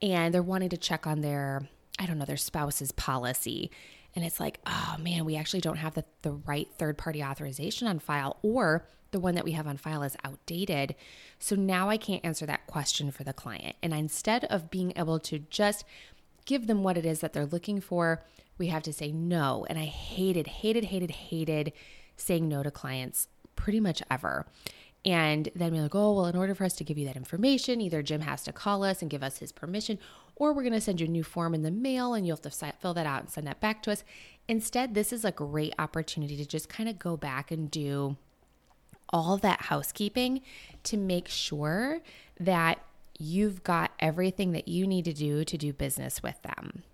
and 0.00 0.32
they're 0.32 0.42
wanting 0.42 0.68
to 0.70 0.76
check 0.76 1.06
on 1.06 1.20
their, 1.20 1.68
I 1.98 2.06
don't 2.06 2.18
know, 2.18 2.24
their 2.24 2.36
spouse's 2.36 2.92
policy. 2.92 3.70
And 4.14 4.24
it's 4.24 4.38
like, 4.38 4.60
oh 4.66 4.96
man, 5.00 5.24
we 5.24 5.36
actually 5.36 5.60
don't 5.60 5.76
have 5.76 5.94
the, 5.94 6.04
the 6.22 6.32
right 6.32 6.68
third 6.78 6.98
party 6.98 7.22
authorization 7.22 7.88
on 7.88 7.98
file, 7.98 8.36
or 8.42 8.86
the 9.10 9.20
one 9.20 9.34
that 9.34 9.44
we 9.44 9.52
have 9.52 9.66
on 9.66 9.76
file 9.76 10.02
is 10.02 10.16
outdated. 10.24 10.94
So 11.38 11.56
now 11.56 11.88
I 11.88 11.96
can't 11.96 12.24
answer 12.24 12.46
that 12.46 12.66
question 12.66 13.10
for 13.10 13.24
the 13.24 13.32
client. 13.32 13.76
And 13.82 13.94
instead 13.94 14.44
of 14.44 14.70
being 14.70 14.92
able 14.96 15.18
to 15.20 15.38
just 15.38 15.84
give 16.44 16.66
them 16.66 16.82
what 16.82 16.98
it 16.98 17.06
is 17.06 17.20
that 17.20 17.32
they're 17.32 17.46
looking 17.46 17.80
for, 17.80 18.22
we 18.62 18.68
have 18.68 18.84
to 18.84 18.92
say 18.92 19.10
no. 19.10 19.66
And 19.68 19.76
I 19.76 19.86
hated, 19.86 20.46
hated, 20.46 20.84
hated, 20.84 21.10
hated 21.10 21.72
saying 22.16 22.48
no 22.48 22.62
to 22.62 22.70
clients 22.70 23.26
pretty 23.56 23.80
much 23.80 24.04
ever. 24.08 24.46
And 25.04 25.48
then 25.56 25.72
we're 25.72 25.82
like, 25.82 25.96
oh, 25.96 26.12
well, 26.12 26.26
in 26.26 26.36
order 26.36 26.54
for 26.54 26.64
us 26.64 26.74
to 26.74 26.84
give 26.84 26.96
you 26.96 27.04
that 27.06 27.16
information, 27.16 27.80
either 27.80 28.04
Jim 28.04 28.20
has 28.20 28.44
to 28.44 28.52
call 28.52 28.84
us 28.84 29.02
and 29.02 29.10
give 29.10 29.24
us 29.24 29.38
his 29.38 29.50
permission, 29.50 29.98
or 30.36 30.52
we're 30.52 30.62
going 30.62 30.74
to 30.74 30.80
send 30.80 31.00
you 31.00 31.08
a 31.08 31.10
new 31.10 31.24
form 31.24 31.54
in 31.54 31.62
the 31.62 31.72
mail 31.72 32.14
and 32.14 32.24
you'll 32.24 32.36
have 32.36 32.52
to 32.52 32.72
fill 32.80 32.94
that 32.94 33.04
out 33.04 33.22
and 33.22 33.30
send 33.30 33.48
that 33.48 33.60
back 33.60 33.82
to 33.82 33.90
us. 33.90 34.04
Instead, 34.46 34.94
this 34.94 35.12
is 35.12 35.24
a 35.24 35.32
great 35.32 35.74
opportunity 35.76 36.36
to 36.36 36.46
just 36.46 36.68
kind 36.68 36.88
of 36.88 37.00
go 37.00 37.16
back 37.16 37.50
and 37.50 37.68
do 37.68 38.16
all 39.08 39.36
that 39.38 39.62
housekeeping 39.62 40.40
to 40.84 40.96
make 40.96 41.26
sure 41.26 42.00
that 42.38 42.78
you've 43.18 43.64
got 43.64 43.90
everything 43.98 44.52
that 44.52 44.68
you 44.68 44.86
need 44.86 45.04
to 45.04 45.12
do 45.12 45.44
to 45.44 45.58
do 45.58 45.72
business 45.72 46.22
with 46.22 46.40
them. 46.42 46.84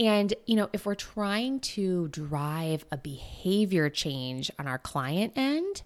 And, 0.00 0.32
you 0.46 0.54
know, 0.54 0.68
if 0.72 0.86
we're 0.86 0.94
trying 0.94 1.60
to 1.60 2.08
drive 2.08 2.84
a 2.92 2.96
behavior 2.96 3.90
change 3.90 4.50
on 4.58 4.68
our 4.68 4.78
client 4.78 5.32
end, 5.34 5.82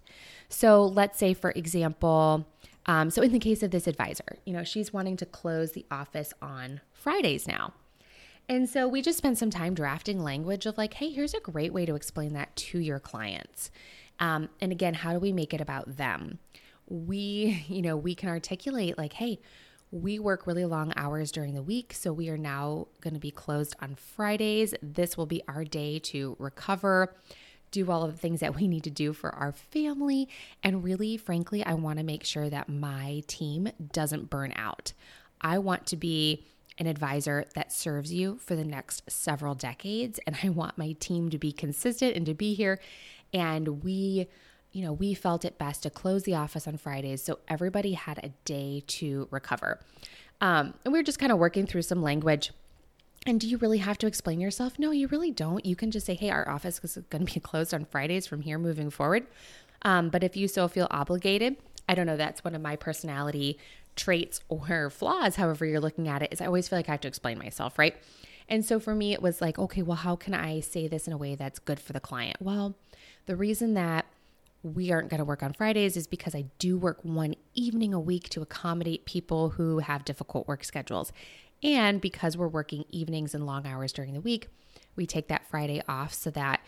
so 0.49 0.85
let's 0.85 1.17
say, 1.17 1.33
for 1.33 1.51
example, 1.51 2.47
um, 2.85 3.09
so 3.09 3.21
in 3.21 3.31
the 3.31 3.39
case 3.39 3.63
of 3.63 3.71
this 3.71 3.87
advisor, 3.87 4.37
you 4.45 4.53
know, 4.53 4.63
she's 4.63 4.93
wanting 4.93 5.17
to 5.17 5.25
close 5.25 5.71
the 5.71 5.85
office 5.89 6.33
on 6.41 6.81
Fridays 6.91 7.47
now. 7.47 7.73
And 8.49 8.69
so 8.69 8.87
we 8.87 9.01
just 9.01 9.17
spent 9.17 9.37
some 9.37 9.49
time 9.49 9.73
drafting 9.73 10.21
language 10.21 10.65
of 10.65 10.77
like, 10.77 10.95
hey, 10.95 11.09
here's 11.09 11.33
a 11.33 11.39
great 11.39 11.73
way 11.73 11.85
to 11.85 11.95
explain 11.95 12.33
that 12.33 12.55
to 12.57 12.79
your 12.79 12.99
clients. 12.99 13.71
Um, 14.19 14.49
and 14.61 14.71
again, 14.71 14.93
how 14.93 15.13
do 15.13 15.19
we 15.19 15.31
make 15.31 15.53
it 15.53 15.61
about 15.61 15.97
them? 15.97 16.39
We, 16.87 17.65
you 17.67 17.81
know, 17.81 17.95
we 17.97 18.15
can 18.15 18.29
articulate 18.29 18.97
like, 18.97 19.13
hey, 19.13 19.39
we 19.93 20.17
work 20.17 20.47
really 20.47 20.65
long 20.65 20.91
hours 20.95 21.31
during 21.31 21.53
the 21.53 21.61
week, 21.61 21.93
so 21.93 22.11
we 22.11 22.27
are 22.29 22.37
now 22.37 22.87
going 23.01 23.13
to 23.13 23.19
be 23.19 23.29
closed 23.29 23.75
on 23.79 23.93
Fridays. 23.93 24.73
This 24.81 25.15
will 25.15 25.27
be 25.27 25.43
our 25.47 25.63
day 25.63 25.99
to 25.99 26.35
recover, 26.39 27.15
do 27.69 27.91
all 27.91 28.03
of 28.03 28.11
the 28.11 28.17
things 28.17 28.39
that 28.39 28.55
we 28.55 28.67
need 28.67 28.83
to 28.85 28.89
do 28.89 29.13
for 29.13 29.29
our 29.35 29.51
family. 29.51 30.27
And 30.63 30.83
really, 30.83 31.15
frankly, 31.15 31.63
I 31.63 31.75
want 31.75 31.99
to 31.99 32.03
make 32.03 32.23
sure 32.23 32.49
that 32.49 32.67
my 32.67 33.21
team 33.27 33.69
doesn't 33.91 34.31
burn 34.31 34.51
out. 34.55 34.93
I 35.41 35.59
want 35.59 35.85
to 35.87 35.95
be 35.95 36.43
an 36.79 36.87
advisor 36.87 37.45
that 37.53 37.71
serves 37.71 38.11
you 38.11 38.39
for 38.39 38.55
the 38.55 38.65
next 38.65 39.03
several 39.11 39.53
decades. 39.53 40.19
And 40.25 40.35
I 40.41 40.49
want 40.49 40.75
my 40.75 40.93
team 40.93 41.29
to 41.29 41.37
be 41.37 41.51
consistent 41.51 42.15
and 42.15 42.25
to 42.25 42.33
be 42.33 42.55
here. 42.55 42.79
And 43.31 43.83
we 43.83 44.27
you 44.73 44.83
know, 44.83 44.91
we 44.91 45.13
felt 45.13 45.45
it 45.45 45.57
best 45.57 45.83
to 45.83 45.89
close 45.89 46.23
the 46.23 46.35
office 46.35 46.67
on 46.67 46.77
Fridays 46.77 47.23
so 47.23 47.39
everybody 47.47 47.93
had 47.93 48.19
a 48.23 48.29
day 48.43 48.83
to 48.87 49.27
recover. 49.31 49.79
Um, 50.41 50.73
and 50.83 50.91
we 50.91 50.99
were 50.99 51.03
just 51.03 51.19
kind 51.19 51.31
of 51.31 51.37
working 51.37 51.65
through 51.65 51.83
some 51.83 52.01
language. 52.01 52.51
And 53.25 53.39
do 53.39 53.47
you 53.47 53.57
really 53.57 53.77
have 53.77 53.97
to 53.99 54.07
explain 54.07 54.41
yourself? 54.41 54.77
No, 54.77 54.91
you 54.91 55.07
really 55.07 55.31
don't. 55.31 55.65
You 55.65 55.75
can 55.75 55.91
just 55.91 56.05
say, 56.05 56.15
hey, 56.15 56.29
our 56.29 56.49
office 56.49 56.81
is 56.83 56.97
going 57.09 57.25
to 57.25 57.33
be 57.33 57.39
closed 57.43 57.73
on 57.73 57.85
Fridays 57.85 58.27
from 58.27 58.41
here 58.41 58.57
moving 58.57 58.89
forward. 58.89 59.27
Um, 59.83 60.09
but 60.09 60.23
if 60.23 60.35
you 60.35 60.47
still 60.47 60.67
feel 60.67 60.87
obligated, 60.91 61.55
I 61.87 61.95
don't 61.95 62.07
know, 62.07 62.17
that's 62.17 62.43
one 62.43 62.55
of 62.55 62.61
my 62.61 62.75
personality 62.75 63.59
traits 63.95 64.41
or 64.49 64.89
flaws, 64.89 65.35
however 65.35 65.65
you're 65.65 65.79
looking 65.79 66.07
at 66.07 66.23
it, 66.23 66.33
is 66.33 66.41
I 66.41 66.47
always 66.47 66.67
feel 66.67 66.79
like 66.79 66.89
I 66.89 66.93
have 66.93 67.01
to 67.01 67.07
explain 67.07 67.37
myself, 67.37 67.77
right? 67.77 67.95
And 68.49 68.65
so 68.65 68.79
for 68.79 68.93
me, 68.93 69.13
it 69.13 69.21
was 69.21 69.39
like, 69.39 69.57
okay, 69.57 69.81
well, 69.81 69.97
how 69.97 70.15
can 70.15 70.33
I 70.33 70.59
say 70.59 70.87
this 70.87 71.07
in 71.07 71.13
a 71.13 71.17
way 71.17 71.35
that's 71.35 71.59
good 71.59 71.79
for 71.79 71.93
the 71.93 71.99
client? 71.99 72.37
Well, 72.41 72.75
the 73.25 73.35
reason 73.37 73.73
that 73.75 74.05
we 74.63 74.91
aren't 74.91 75.09
going 75.09 75.19
to 75.19 75.25
work 75.25 75.43
on 75.43 75.53
Fridays 75.53 75.97
is 75.97 76.07
because 76.07 76.33
I 76.33 76.45
do 76.57 76.77
work 76.77 76.99
one 77.03 77.35
evening 77.53 77.93
a 77.93 77.99
week 77.99 78.29
to 78.29 78.41
accommodate 78.41 79.05
people 79.05 79.51
who 79.51 79.79
have 79.79 80.05
difficult 80.05 80.47
work 80.47 80.63
schedules. 80.63 81.11
And 81.61 81.99
because 81.99 82.37
we're 82.37 82.47
working 82.47 82.85
evenings 82.89 83.35
and 83.35 83.45
long 83.45 83.67
hours 83.67 83.91
during 83.91 84.13
the 84.13 84.21
week, 84.21 84.47
we 84.95 85.05
take 85.05 85.27
that 85.27 85.45
Friday 85.49 85.81
off 85.87 86.13
so 86.13 86.29
that 86.31 86.61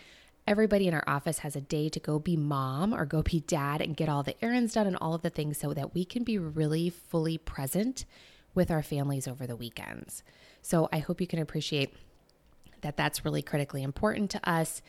everybody 0.45 0.87
in 0.87 0.93
our 0.93 1.03
office 1.07 1.39
has 1.39 1.55
a 1.55 1.61
day 1.61 1.89
to 1.89 1.99
go 1.99 2.19
be 2.19 2.35
mom 2.35 2.93
or 2.93 3.05
go 3.05 3.23
be 3.23 3.39
dad 3.41 3.81
and 3.81 3.97
get 3.97 4.09
all 4.09 4.23
the 4.23 4.35
errands 4.43 4.73
done 4.73 4.87
and 4.87 4.97
all 4.97 5.13
of 5.13 5.21
the 5.21 5.29
things 5.29 5.57
so 5.57 5.73
that 5.73 5.93
we 5.93 6.03
can 6.05 6.23
be 6.23 6.37
really 6.37 6.89
fully 6.89 7.37
present 7.37 8.05
with 8.53 8.69
our 8.69 8.83
families 8.83 9.27
over 9.27 9.47
the 9.47 9.55
weekends. 9.55 10.21
So 10.61 10.89
I 10.91 10.99
hope 10.99 11.21
you 11.21 11.27
can 11.27 11.39
appreciate 11.39 11.93
that 12.81 12.97
that's 12.97 13.25
really 13.25 13.41
critically 13.41 13.83
important 13.83 14.29
to 14.31 14.49
us 14.49 14.81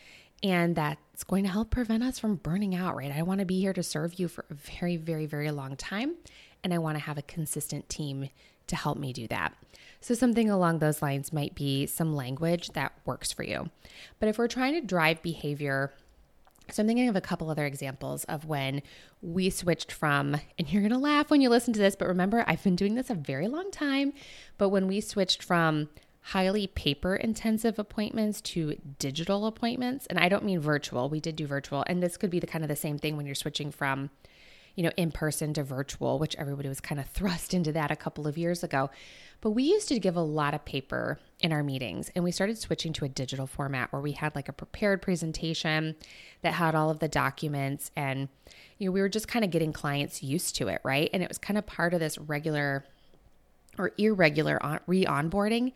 and 0.46 0.76
that's 0.76 1.24
going 1.24 1.42
to 1.42 1.50
help 1.50 1.70
prevent 1.70 2.04
us 2.04 2.20
from 2.20 2.36
burning 2.36 2.72
out, 2.72 2.94
right? 2.94 3.10
I 3.10 3.22
want 3.22 3.40
to 3.40 3.44
be 3.44 3.60
here 3.60 3.72
to 3.72 3.82
serve 3.82 4.14
you 4.14 4.28
for 4.28 4.44
a 4.48 4.54
very, 4.54 4.96
very, 4.96 5.26
very 5.26 5.50
long 5.50 5.74
time. 5.74 6.14
And 6.62 6.72
I 6.72 6.78
want 6.78 6.96
to 6.96 7.02
have 7.02 7.18
a 7.18 7.22
consistent 7.22 7.88
team 7.88 8.28
to 8.68 8.76
help 8.76 8.96
me 8.96 9.12
do 9.12 9.26
that. 9.26 9.54
So, 10.00 10.14
something 10.14 10.48
along 10.48 10.78
those 10.78 11.02
lines 11.02 11.32
might 11.32 11.56
be 11.56 11.86
some 11.86 12.14
language 12.14 12.70
that 12.70 12.92
works 13.04 13.32
for 13.32 13.42
you. 13.42 13.70
But 14.20 14.28
if 14.28 14.38
we're 14.38 14.46
trying 14.46 14.74
to 14.74 14.80
drive 14.80 15.20
behavior, 15.20 15.92
so 16.70 16.82
I'm 16.82 16.86
thinking 16.86 17.08
of 17.08 17.16
a 17.16 17.20
couple 17.20 17.50
other 17.50 17.66
examples 17.66 18.22
of 18.24 18.44
when 18.44 18.82
we 19.22 19.50
switched 19.50 19.90
from, 19.90 20.36
and 20.58 20.72
you're 20.72 20.82
gonna 20.82 20.98
laugh 20.98 21.28
when 21.28 21.40
you 21.40 21.48
listen 21.48 21.72
to 21.72 21.80
this, 21.80 21.96
but 21.96 22.06
remember, 22.06 22.44
I've 22.46 22.62
been 22.62 22.76
doing 22.76 22.94
this 22.94 23.10
a 23.10 23.14
very 23.14 23.48
long 23.48 23.72
time. 23.72 24.12
But 24.58 24.68
when 24.68 24.86
we 24.86 25.00
switched 25.00 25.42
from 25.42 25.88
highly 26.30 26.66
paper 26.66 27.14
intensive 27.14 27.78
appointments 27.78 28.40
to 28.40 28.76
digital 28.98 29.46
appointments. 29.46 30.06
And 30.06 30.18
I 30.18 30.28
don't 30.28 30.44
mean 30.44 30.58
virtual. 30.58 31.08
We 31.08 31.20
did 31.20 31.36
do 31.36 31.46
virtual. 31.46 31.84
And 31.86 32.02
this 32.02 32.16
could 32.16 32.30
be 32.30 32.40
the 32.40 32.48
kind 32.48 32.64
of 32.64 32.68
the 32.68 32.74
same 32.74 32.98
thing 32.98 33.16
when 33.16 33.26
you're 33.26 33.36
switching 33.36 33.70
from, 33.70 34.10
you 34.74 34.82
know, 34.82 34.90
in 34.96 35.12
person 35.12 35.54
to 35.54 35.62
virtual, 35.62 36.18
which 36.18 36.34
everybody 36.34 36.68
was 36.68 36.80
kind 36.80 37.00
of 37.00 37.06
thrust 37.10 37.54
into 37.54 37.70
that 37.70 37.92
a 37.92 37.96
couple 37.96 38.26
of 38.26 38.36
years 38.36 38.64
ago. 38.64 38.90
But 39.40 39.50
we 39.50 39.62
used 39.62 39.86
to 39.86 40.00
give 40.00 40.16
a 40.16 40.20
lot 40.20 40.52
of 40.52 40.64
paper 40.64 41.20
in 41.38 41.52
our 41.52 41.62
meetings 41.62 42.10
and 42.16 42.24
we 42.24 42.32
started 42.32 42.58
switching 42.58 42.92
to 42.94 43.04
a 43.04 43.08
digital 43.08 43.46
format 43.46 43.92
where 43.92 44.02
we 44.02 44.12
had 44.12 44.34
like 44.34 44.48
a 44.48 44.52
prepared 44.52 45.02
presentation 45.02 45.94
that 46.42 46.54
had 46.54 46.74
all 46.74 46.90
of 46.90 46.98
the 46.98 47.08
documents 47.08 47.92
and 47.94 48.28
you 48.78 48.88
know 48.88 48.92
we 48.92 49.02
were 49.02 49.08
just 49.08 49.28
kind 49.28 49.44
of 49.44 49.52
getting 49.52 49.72
clients 49.72 50.24
used 50.24 50.56
to 50.56 50.66
it, 50.66 50.80
right? 50.82 51.08
And 51.12 51.22
it 51.22 51.28
was 51.28 51.38
kind 51.38 51.56
of 51.56 51.66
part 51.66 51.94
of 51.94 52.00
this 52.00 52.18
regular 52.18 52.84
or 53.78 53.92
irregular 53.96 54.60
on- 54.60 54.80
re-onboarding 54.86 55.72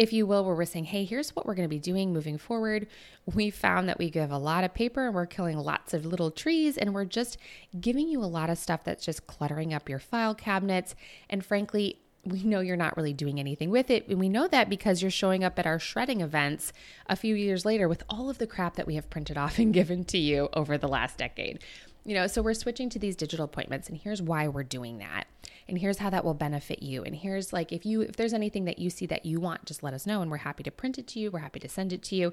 if 0.00 0.14
you 0.14 0.24
will, 0.24 0.42
where 0.46 0.54
we're 0.54 0.64
saying, 0.64 0.86
hey, 0.86 1.04
here's 1.04 1.36
what 1.36 1.44
we're 1.44 1.54
going 1.54 1.68
to 1.68 1.68
be 1.68 1.78
doing 1.78 2.10
moving 2.10 2.38
forward. 2.38 2.86
We 3.26 3.50
found 3.50 3.86
that 3.90 3.98
we 3.98 4.08
give 4.08 4.30
a 4.30 4.38
lot 4.38 4.64
of 4.64 4.72
paper 4.72 5.04
and 5.04 5.14
we're 5.14 5.26
killing 5.26 5.58
lots 5.58 5.92
of 5.92 6.06
little 6.06 6.30
trees, 6.30 6.78
and 6.78 6.94
we're 6.94 7.04
just 7.04 7.36
giving 7.78 8.08
you 8.08 8.24
a 8.24 8.24
lot 8.24 8.48
of 8.48 8.56
stuff 8.56 8.82
that's 8.82 9.04
just 9.04 9.26
cluttering 9.26 9.74
up 9.74 9.90
your 9.90 9.98
file 9.98 10.34
cabinets. 10.34 10.94
And 11.28 11.44
frankly, 11.44 12.00
we 12.24 12.44
know 12.44 12.60
you're 12.60 12.76
not 12.76 12.96
really 12.96 13.12
doing 13.12 13.38
anything 13.38 13.68
with 13.68 13.90
it. 13.90 14.08
And 14.08 14.18
we 14.18 14.30
know 14.30 14.48
that 14.48 14.70
because 14.70 15.02
you're 15.02 15.10
showing 15.10 15.44
up 15.44 15.58
at 15.58 15.66
our 15.66 15.78
shredding 15.78 16.22
events 16.22 16.72
a 17.06 17.14
few 17.14 17.34
years 17.34 17.66
later 17.66 17.86
with 17.86 18.02
all 18.08 18.30
of 18.30 18.38
the 18.38 18.46
crap 18.46 18.76
that 18.76 18.86
we 18.86 18.94
have 18.94 19.10
printed 19.10 19.36
off 19.36 19.58
and 19.58 19.74
given 19.74 20.04
to 20.06 20.18
you 20.18 20.48
over 20.54 20.78
the 20.78 20.88
last 20.88 21.18
decade. 21.18 21.62
You 22.04 22.14
know, 22.14 22.26
so 22.26 22.42
we're 22.42 22.54
switching 22.54 22.88
to 22.90 22.98
these 22.98 23.14
digital 23.14 23.44
appointments 23.44 23.88
and 23.88 23.98
here's 23.98 24.22
why 24.22 24.48
we're 24.48 24.62
doing 24.62 24.98
that. 24.98 25.26
And 25.68 25.78
here's 25.78 25.98
how 25.98 26.10
that 26.10 26.24
will 26.24 26.34
benefit 26.34 26.82
you. 26.82 27.04
And 27.04 27.14
here's 27.14 27.52
like 27.52 27.72
if 27.72 27.86
you 27.86 28.00
if 28.00 28.16
there's 28.16 28.32
anything 28.32 28.64
that 28.64 28.78
you 28.78 28.90
see 28.90 29.06
that 29.06 29.26
you 29.26 29.38
want, 29.38 29.66
just 29.66 29.82
let 29.82 29.94
us 29.94 30.06
know 30.06 30.22
and 30.22 30.30
we're 30.30 30.38
happy 30.38 30.62
to 30.64 30.70
print 30.70 30.98
it 30.98 31.06
to 31.08 31.20
you. 31.20 31.30
We're 31.30 31.40
happy 31.40 31.60
to 31.60 31.68
send 31.68 31.92
it 31.92 32.02
to 32.04 32.16
you. 32.16 32.32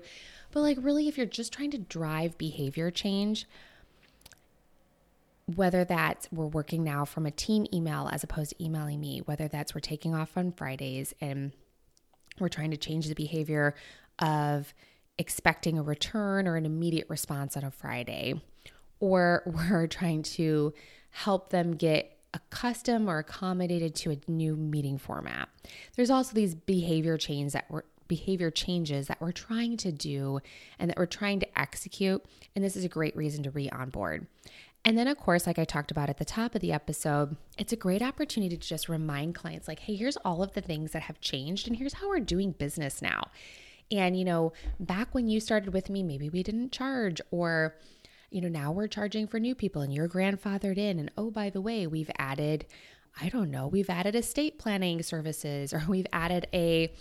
But 0.51 0.61
like 0.61 0.77
really 0.81 1.07
if 1.07 1.17
you're 1.17 1.25
just 1.25 1.53
trying 1.53 1.71
to 1.71 1.77
drive 1.77 2.37
behavior 2.37 2.89
change, 2.89 3.45
whether 5.55 5.85
that's 5.85 6.27
we're 6.31 6.47
working 6.47 6.83
now 6.83 7.05
from 7.05 7.25
a 7.25 7.31
team 7.31 7.65
email 7.73 8.09
as 8.11 8.23
opposed 8.23 8.51
to 8.51 8.63
emailing 8.63 8.99
me, 8.99 9.19
whether 9.25 9.47
that's 9.47 9.73
we're 9.73 9.81
taking 9.81 10.13
off 10.13 10.37
on 10.37 10.51
Fridays 10.51 11.13
and 11.21 11.51
we're 12.39 12.49
trying 12.49 12.71
to 12.71 12.77
change 12.77 13.07
the 13.07 13.15
behavior 13.15 13.73
of 14.19 14.73
expecting 15.17 15.79
a 15.79 15.83
return 15.83 16.47
or 16.47 16.55
an 16.55 16.65
immediate 16.65 17.09
response 17.09 17.57
on 17.57 17.63
a 17.63 17.71
Friday, 17.71 18.41
or 18.99 19.43
we're 19.69 19.87
trying 19.87 20.23
to 20.23 20.73
help 21.09 21.49
them 21.49 21.75
get 21.75 22.17
accustomed 22.33 23.07
or 23.07 23.19
accommodated 23.19 23.95
to 23.95 24.11
a 24.11 24.19
new 24.27 24.55
meeting 24.55 24.97
format. 24.97 25.49
There's 25.95 26.11
also 26.11 26.33
these 26.33 26.55
behavior 26.55 27.17
changes 27.17 27.53
that 27.53 27.65
we're 27.69 27.83
behavior 28.07 28.49
changes 28.49 29.07
that 29.07 29.19
we're 29.19 29.33
trying 29.33 29.75
to 29.75 29.91
do 29.91 30.39
and 30.79 30.89
that 30.89 30.97
we're 30.97 31.05
trying 31.05 31.41
to 31.41 31.59
execute. 31.59 32.23
And 32.55 32.63
this 32.63 32.77
is 32.77 32.85
a 32.85 32.89
great 32.89 33.15
reason 33.17 33.43
to 33.43 33.51
re 33.51 33.69
onboard. 33.69 34.27
And 34.85 34.97
then, 34.97 35.07
of 35.07 35.17
course, 35.17 35.45
like 35.45 35.59
I 35.59 35.65
talked 35.65 35.91
about 35.91 36.09
at 36.09 36.17
the 36.17 36.23
top 36.23 36.55
of 36.55 36.61
the 36.61 36.71
episode, 36.71 37.35
it's 37.57 37.73
a 37.73 37.75
great 37.75 38.01
opportunity 38.01 38.55
to 38.55 38.67
just 38.67 38.87
remind 38.87 39.35
clients, 39.35 39.67
like, 39.67 39.79
hey, 39.79 39.95
here's 39.95 40.15
all 40.17 40.41
of 40.41 40.53
the 40.53 40.61
things 40.61 40.91
that 40.91 41.03
have 41.03 41.19
changed, 41.19 41.67
and 41.67 41.75
here's 41.75 41.95
how 41.95 42.07
we're 42.07 42.21
doing 42.21 42.51
business 42.51 43.01
now. 43.01 43.23
And, 43.91 44.17
you 44.17 44.23
know, 44.23 44.53
back 44.79 45.13
when 45.13 45.27
you 45.27 45.41
started 45.41 45.73
with 45.73 45.89
me, 45.89 46.03
maybe 46.03 46.29
we 46.29 46.41
didn't 46.41 46.71
charge, 46.71 47.19
or, 47.31 47.75
you 48.29 48.41
know, 48.41 48.49
now 48.49 48.71
we're 48.71 48.87
charging 48.87 49.27
for 49.27 49.39
new 49.39 49.55
people 49.55 49.81
and 49.81 49.93
you're 49.93 50.09
grandfathered 50.09 50.77
in. 50.77 50.99
And 50.99 51.11
oh, 51.17 51.31
by 51.31 51.49
the 51.49 51.61
way, 51.61 51.87
we've 51.87 52.11
added, 52.17 52.65
I 53.21 53.29
don't 53.29 53.51
know, 53.51 53.67
we've 53.67 53.89
added 53.89 54.15
estate 54.15 54.59
planning 54.59 55.01
services, 55.01 55.73
or 55.73 55.83
we've 55.87 56.07
added 56.11 56.47
a 56.53 56.93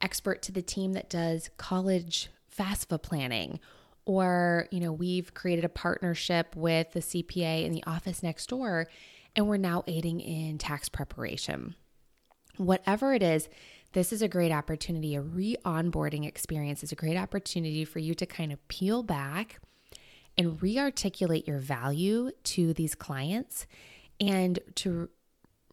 expert 0.00 0.42
to 0.42 0.52
the 0.52 0.62
team 0.62 0.94
that 0.94 1.10
does 1.10 1.50
college 1.56 2.30
FAFSA 2.56 3.02
planning. 3.02 3.60
Or 4.06 4.66
you 4.72 4.80
know 4.80 4.92
we've 4.92 5.34
created 5.34 5.64
a 5.64 5.68
partnership 5.68 6.56
with 6.56 6.92
the 6.92 7.00
CPA 7.00 7.64
in 7.64 7.72
the 7.72 7.84
office 7.86 8.22
next 8.22 8.48
door 8.48 8.88
and 9.36 9.46
we're 9.46 9.58
now 9.58 9.84
aiding 9.86 10.20
in 10.20 10.58
tax 10.58 10.88
preparation. 10.88 11.76
Whatever 12.56 13.14
it 13.14 13.22
is 13.22 13.48
this 13.92 14.12
is 14.12 14.22
a 14.22 14.28
great 14.28 14.52
opportunity. 14.52 15.16
A 15.16 15.20
re-onboarding 15.20 16.26
experience 16.26 16.84
is 16.84 16.92
a 16.92 16.96
great 16.96 17.16
opportunity 17.16 17.84
for 17.84 17.98
you 17.98 18.14
to 18.14 18.26
kind 18.26 18.52
of 18.52 18.68
peel 18.68 19.02
back 19.02 19.60
and 20.40 20.62
re-articulate 20.62 21.46
your 21.46 21.58
value 21.58 22.30
to 22.42 22.72
these 22.72 22.94
clients 22.94 23.66
and 24.18 24.58
to 24.74 25.10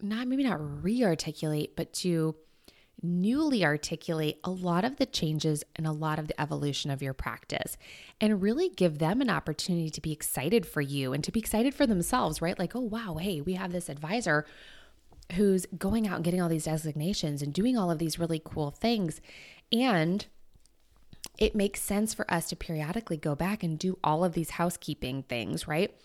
not 0.01 0.27
maybe 0.27 0.43
not 0.43 0.83
re-articulate 0.83 1.73
but 1.77 1.93
to 1.93 2.35
newly 3.01 3.63
articulate 3.63 4.41
a 4.43 4.49
lot 4.49 4.83
of 4.83 4.97
the 4.97 5.05
changes 5.05 5.63
and 5.77 5.87
a 5.87 5.91
lot 5.93 6.19
of 6.19 6.27
the 6.27 6.41
evolution 6.41 6.91
of 6.91 7.01
your 7.01 7.13
practice 7.13 7.77
and 8.19 8.41
really 8.41 8.67
give 8.67 8.99
them 8.99 9.21
an 9.21 9.29
opportunity 9.29 9.89
to 9.89 10.01
be 10.01 10.11
excited 10.11 10.65
for 10.65 10.81
you 10.81 11.13
and 11.13 11.23
to 11.23 11.31
be 11.31 11.39
excited 11.39 11.73
for 11.73 11.87
themselves, 11.87 12.41
right? 12.41 12.59
Like, 12.59 12.75
oh, 12.75 12.81
wow, 12.81 13.15
hey, 13.21 13.39
we 13.39 13.53
have 13.53 13.71
this 13.71 13.87
advisor 13.87 14.45
who's 15.33 15.65
going 15.77 16.07
out 16.09 16.15
and 16.15 16.25
getting 16.25 16.41
all 16.41 16.49
these 16.49 16.65
designations 16.65 17.41
and 17.41 17.53
doing 17.53 17.77
all 17.77 17.89
of 17.89 17.99
these 17.99 18.19
really 18.19 18.41
cool 18.43 18.71
things. 18.71 19.21
And 19.71 20.25
it 21.37 21.55
makes 21.55 21.81
sense 21.81 22.13
for 22.13 22.31
us 22.31 22.49
to 22.49 22.55
periodically 22.55 23.17
go 23.17 23.35
back 23.35 23.63
and 23.63 23.77
do 23.77 23.97
all 24.03 24.23
of 24.23 24.33
these 24.33 24.51
housekeeping 24.51 25.23
things, 25.23 25.67
right? 25.67 25.95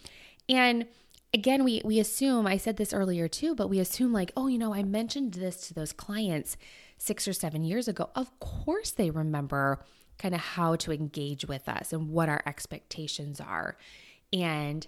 And 0.48 0.86
again, 1.32 1.64
we 1.64 1.80
we 1.84 1.98
assume, 1.98 2.46
I 2.46 2.56
said 2.56 2.76
this 2.76 2.92
earlier 2.92 3.28
too, 3.28 3.54
but 3.54 3.68
we 3.68 3.78
assume 3.78 4.12
like, 4.12 4.32
oh, 4.36 4.48
you 4.48 4.58
know, 4.58 4.74
I 4.74 4.82
mentioned 4.82 5.34
this 5.34 5.68
to 5.68 5.74
those 5.74 5.92
clients 5.92 6.56
six 6.98 7.26
or 7.26 7.32
seven 7.32 7.64
years 7.64 7.88
ago, 7.88 8.10
of 8.14 8.38
course 8.38 8.90
they 8.90 9.10
remember 9.10 9.84
kind 10.18 10.34
of 10.34 10.40
how 10.40 10.76
to 10.76 10.92
engage 10.92 11.44
with 11.46 11.68
us 11.68 11.92
and 11.92 12.10
what 12.10 12.28
our 12.28 12.42
expectations 12.46 13.40
are 13.40 13.76
and 14.32 14.86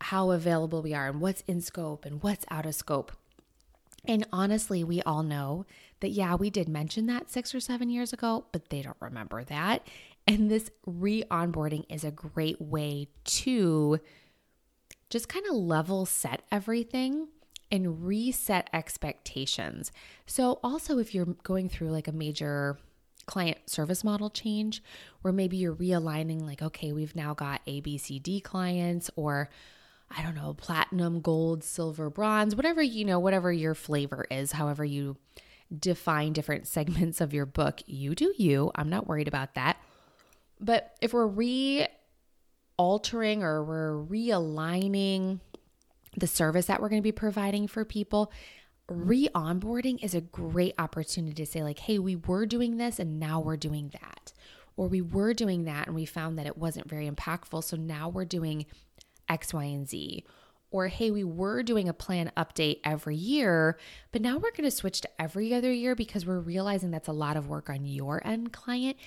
how 0.00 0.30
available 0.30 0.82
we 0.82 0.94
are 0.94 1.08
and 1.08 1.20
what's 1.20 1.40
in 1.42 1.60
scope 1.60 2.04
and 2.04 2.22
what's 2.22 2.44
out 2.50 2.66
of 2.66 2.74
scope. 2.74 3.12
And 4.04 4.24
honestly, 4.32 4.84
we 4.84 5.02
all 5.02 5.24
know 5.24 5.66
that, 6.00 6.10
yeah, 6.10 6.34
we 6.34 6.50
did 6.50 6.68
mention 6.68 7.06
that 7.06 7.30
six 7.30 7.54
or 7.54 7.60
seven 7.60 7.88
years 7.88 8.12
ago, 8.12 8.46
but 8.52 8.68
they 8.68 8.82
don't 8.82 8.96
remember 9.00 9.44
that. 9.44 9.86
And 10.26 10.50
this 10.50 10.70
re 10.84 11.22
onboarding 11.30 11.84
is 11.88 12.04
a 12.04 12.10
great 12.10 12.60
way 12.60 13.08
to 13.24 14.00
just 15.08 15.28
kind 15.28 15.46
of 15.46 15.54
level 15.54 16.04
set 16.04 16.42
everything 16.50 17.28
and 17.70 18.04
reset 18.04 18.68
expectations. 18.72 19.92
So, 20.26 20.58
also, 20.62 20.98
if 20.98 21.14
you're 21.14 21.36
going 21.42 21.68
through 21.68 21.90
like 21.90 22.08
a 22.08 22.12
major 22.12 22.78
client 23.26 23.58
service 23.68 24.04
model 24.04 24.30
change 24.30 24.82
where 25.22 25.32
maybe 25.32 25.56
you're 25.56 25.74
realigning, 25.74 26.42
like, 26.42 26.62
okay, 26.62 26.92
we've 26.92 27.16
now 27.16 27.34
got 27.34 27.64
ABCD 27.66 28.42
clients, 28.42 29.10
or 29.16 29.48
I 30.16 30.22
don't 30.22 30.36
know, 30.36 30.54
platinum, 30.54 31.20
gold, 31.20 31.64
silver, 31.64 32.08
bronze, 32.10 32.54
whatever, 32.54 32.82
you 32.82 33.04
know, 33.04 33.18
whatever 33.18 33.52
your 33.52 33.74
flavor 33.74 34.26
is, 34.30 34.52
however 34.52 34.84
you 34.84 35.16
define 35.76 36.32
different 36.32 36.66
segments 36.66 37.20
of 37.20 37.32
your 37.32 37.46
book, 37.46 37.80
you 37.86 38.14
do 38.14 38.32
you. 38.36 38.70
I'm 38.74 38.88
not 38.88 39.06
worried 39.06 39.28
about 39.28 39.54
that. 39.54 39.78
But 40.60 40.96
if 41.00 41.12
we're 41.12 41.26
re 41.26 41.86
altering 42.78 43.42
or 43.42 43.64
we're 43.64 44.04
realigning 44.04 45.40
the 46.16 46.26
service 46.26 46.66
that 46.66 46.80
we're 46.80 46.88
going 46.88 47.00
to 47.00 47.06
be 47.06 47.12
providing 47.12 47.68
for 47.68 47.84
people, 47.84 48.32
re 48.88 49.28
onboarding 49.34 50.02
is 50.02 50.14
a 50.14 50.20
great 50.20 50.74
opportunity 50.78 51.34
to 51.34 51.50
say, 51.50 51.62
like, 51.62 51.80
hey, 51.80 51.98
we 51.98 52.16
were 52.16 52.46
doing 52.46 52.76
this 52.76 52.98
and 52.98 53.20
now 53.20 53.40
we're 53.40 53.56
doing 53.56 53.90
that. 53.92 54.32
Or 54.76 54.88
we 54.88 55.00
were 55.00 55.32
doing 55.32 55.64
that 55.64 55.86
and 55.86 55.96
we 55.96 56.04
found 56.04 56.38
that 56.38 56.46
it 56.46 56.58
wasn't 56.58 56.88
very 56.88 57.08
impactful. 57.08 57.64
So 57.64 57.76
now 57.76 58.08
we're 58.08 58.26
doing 58.26 58.66
X, 59.28 59.52
Y, 59.54 59.64
and 59.64 59.88
Z. 59.88 60.24
Or, 60.76 60.88
hey, 60.88 61.10
we 61.10 61.24
were 61.24 61.62
doing 61.62 61.88
a 61.88 61.94
plan 61.94 62.30
update 62.36 62.80
every 62.84 63.16
year, 63.16 63.78
but 64.12 64.20
now 64.20 64.34
we're 64.34 64.50
going 64.50 64.64
to 64.64 64.70
switch 64.70 65.00
to 65.00 65.08
every 65.18 65.54
other 65.54 65.72
year 65.72 65.94
because 65.94 66.26
we're 66.26 66.38
realizing 66.38 66.90
that's 66.90 67.08
a 67.08 67.12
lot 67.12 67.38
of 67.38 67.48
work 67.48 67.70
on 67.70 67.86
your 67.86 68.20
end 68.26 68.52
client. 68.52 68.98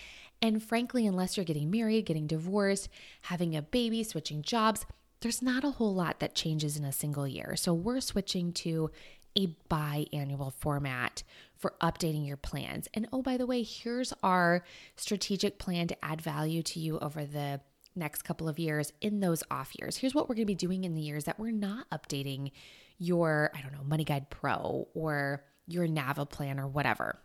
And 0.42 0.64
frankly, 0.64 1.06
unless 1.06 1.38
you're 1.38 1.46
getting 1.46 1.70
married, 1.70 2.08
getting 2.08 2.26
divorced, 2.26 2.90
having 3.22 3.56
a 3.56 3.62
baby, 3.62 4.04
switching 4.04 4.42
jobs, 4.42 4.88
there's 5.20 5.44
not 5.44 5.64
a 5.64 5.70
whole 5.70 5.94
lot 5.94 6.20
that 6.22 6.34
changes 6.34 6.76
in 6.76 6.84
a 6.84 6.92
single 6.92 7.28
year. 7.28 7.56
So 7.56 7.72
we're 7.72 8.02
switching 8.02 8.52
to 8.54 8.90
a 9.38 9.56
biannual 9.70 10.52
format 10.54 11.22
for 11.56 11.76
updating 11.82 12.26
your 12.26 12.38
plans. 12.38 12.88
And 12.96 13.08
oh, 13.14 13.22
by 13.22 13.38
the 13.38 13.46
way, 13.46 13.62
here's 13.62 14.12
our 14.24 14.64
strategic 14.96 15.60
plan 15.60 15.88
to 15.90 16.04
add 16.04 16.20
value 16.20 16.64
to 16.64 16.80
you 16.80 16.98
over 16.98 17.26
the 17.26 17.62
next 18.00 18.24
couple 18.24 18.50
of 18.50 18.58
years 18.58 18.92
in 19.02 19.20
those 19.20 19.44
off 19.52 19.74
years. 19.80 19.98
Here's 19.98 20.16
what 20.16 20.28
we're 20.28 20.36
going 20.36 20.48
to 20.48 20.54
be 20.54 20.56
doing 20.56 20.84
in 20.84 20.96
the 20.96 21.02
years 21.02 21.26
that 21.26 21.40
we're 21.40 21.52
not 21.52 21.90
updating 21.92 22.52
your, 22.98 23.52
I 23.56 23.62
don't 23.62 23.72
know, 23.72 23.84
Money 23.86 24.04
Guide 24.04 24.30
Pro 24.30 24.88
or 24.94 25.44
your 25.68 25.88
NAVA 25.88 26.26
plan 26.26 26.60
or 26.60 26.68
whatever. 26.68 27.20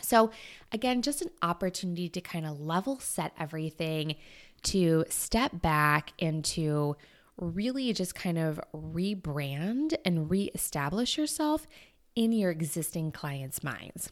So, 0.00 0.30
again, 0.72 1.02
just 1.02 1.22
an 1.22 1.30
opportunity 1.42 2.08
to 2.10 2.20
kind 2.20 2.46
of 2.46 2.60
level 2.60 2.98
set 2.98 3.32
everything, 3.38 4.16
to 4.64 5.04
step 5.08 5.62
back 5.62 6.12
and 6.18 6.44
to 6.46 6.96
really 7.36 7.92
just 7.92 8.14
kind 8.14 8.38
of 8.38 8.60
rebrand 8.74 9.94
and 10.04 10.30
reestablish 10.30 11.16
yourself 11.16 11.66
in 12.14 12.32
your 12.32 12.50
existing 12.50 13.12
clients' 13.12 13.62
minds. 13.62 14.10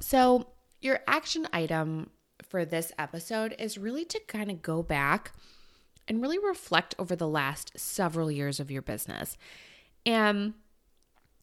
So, 0.00 0.48
your 0.80 1.00
action 1.06 1.46
item 1.52 2.10
for 2.42 2.64
this 2.64 2.92
episode 2.98 3.54
is 3.58 3.78
really 3.78 4.04
to 4.06 4.20
kind 4.26 4.50
of 4.50 4.62
go 4.62 4.82
back 4.82 5.32
and 6.08 6.20
really 6.20 6.38
reflect 6.38 6.94
over 6.98 7.14
the 7.14 7.28
last 7.28 7.78
several 7.78 8.30
years 8.30 8.60
of 8.60 8.70
your 8.70 8.82
business. 8.82 9.36
And 10.04 10.54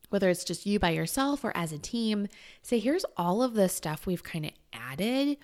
whether 0.10 0.30
it's 0.30 0.44
just 0.44 0.66
you 0.66 0.80
by 0.80 0.90
yourself 0.90 1.44
or 1.44 1.56
as 1.56 1.72
a 1.72 1.78
team, 1.78 2.28
say, 2.62 2.80
here's 2.80 3.06
all 3.16 3.42
of 3.42 3.54
the 3.54 3.70
stuff 3.70 4.06
we've 4.06 4.24
kind 4.24 4.46
of 4.46 4.52
added 4.74 5.38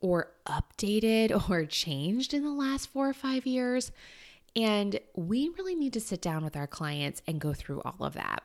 or 0.00 0.32
updated 0.46 1.48
or 1.50 1.64
changed 1.66 2.32
in 2.32 2.42
the 2.42 2.50
last 2.50 2.88
four 2.88 3.08
or 3.08 3.14
five 3.14 3.46
years. 3.46 3.92
And 4.54 4.98
we 5.14 5.48
really 5.56 5.74
need 5.74 5.94
to 5.94 6.00
sit 6.00 6.20
down 6.20 6.44
with 6.44 6.56
our 6.56 6.66
clients 6.66 7.22
and 7.26 7.40
go 7.40 7.52
through 7.52 7.80
all 7.82 8.04
of 8.04 8.14
that. 8.14 8.42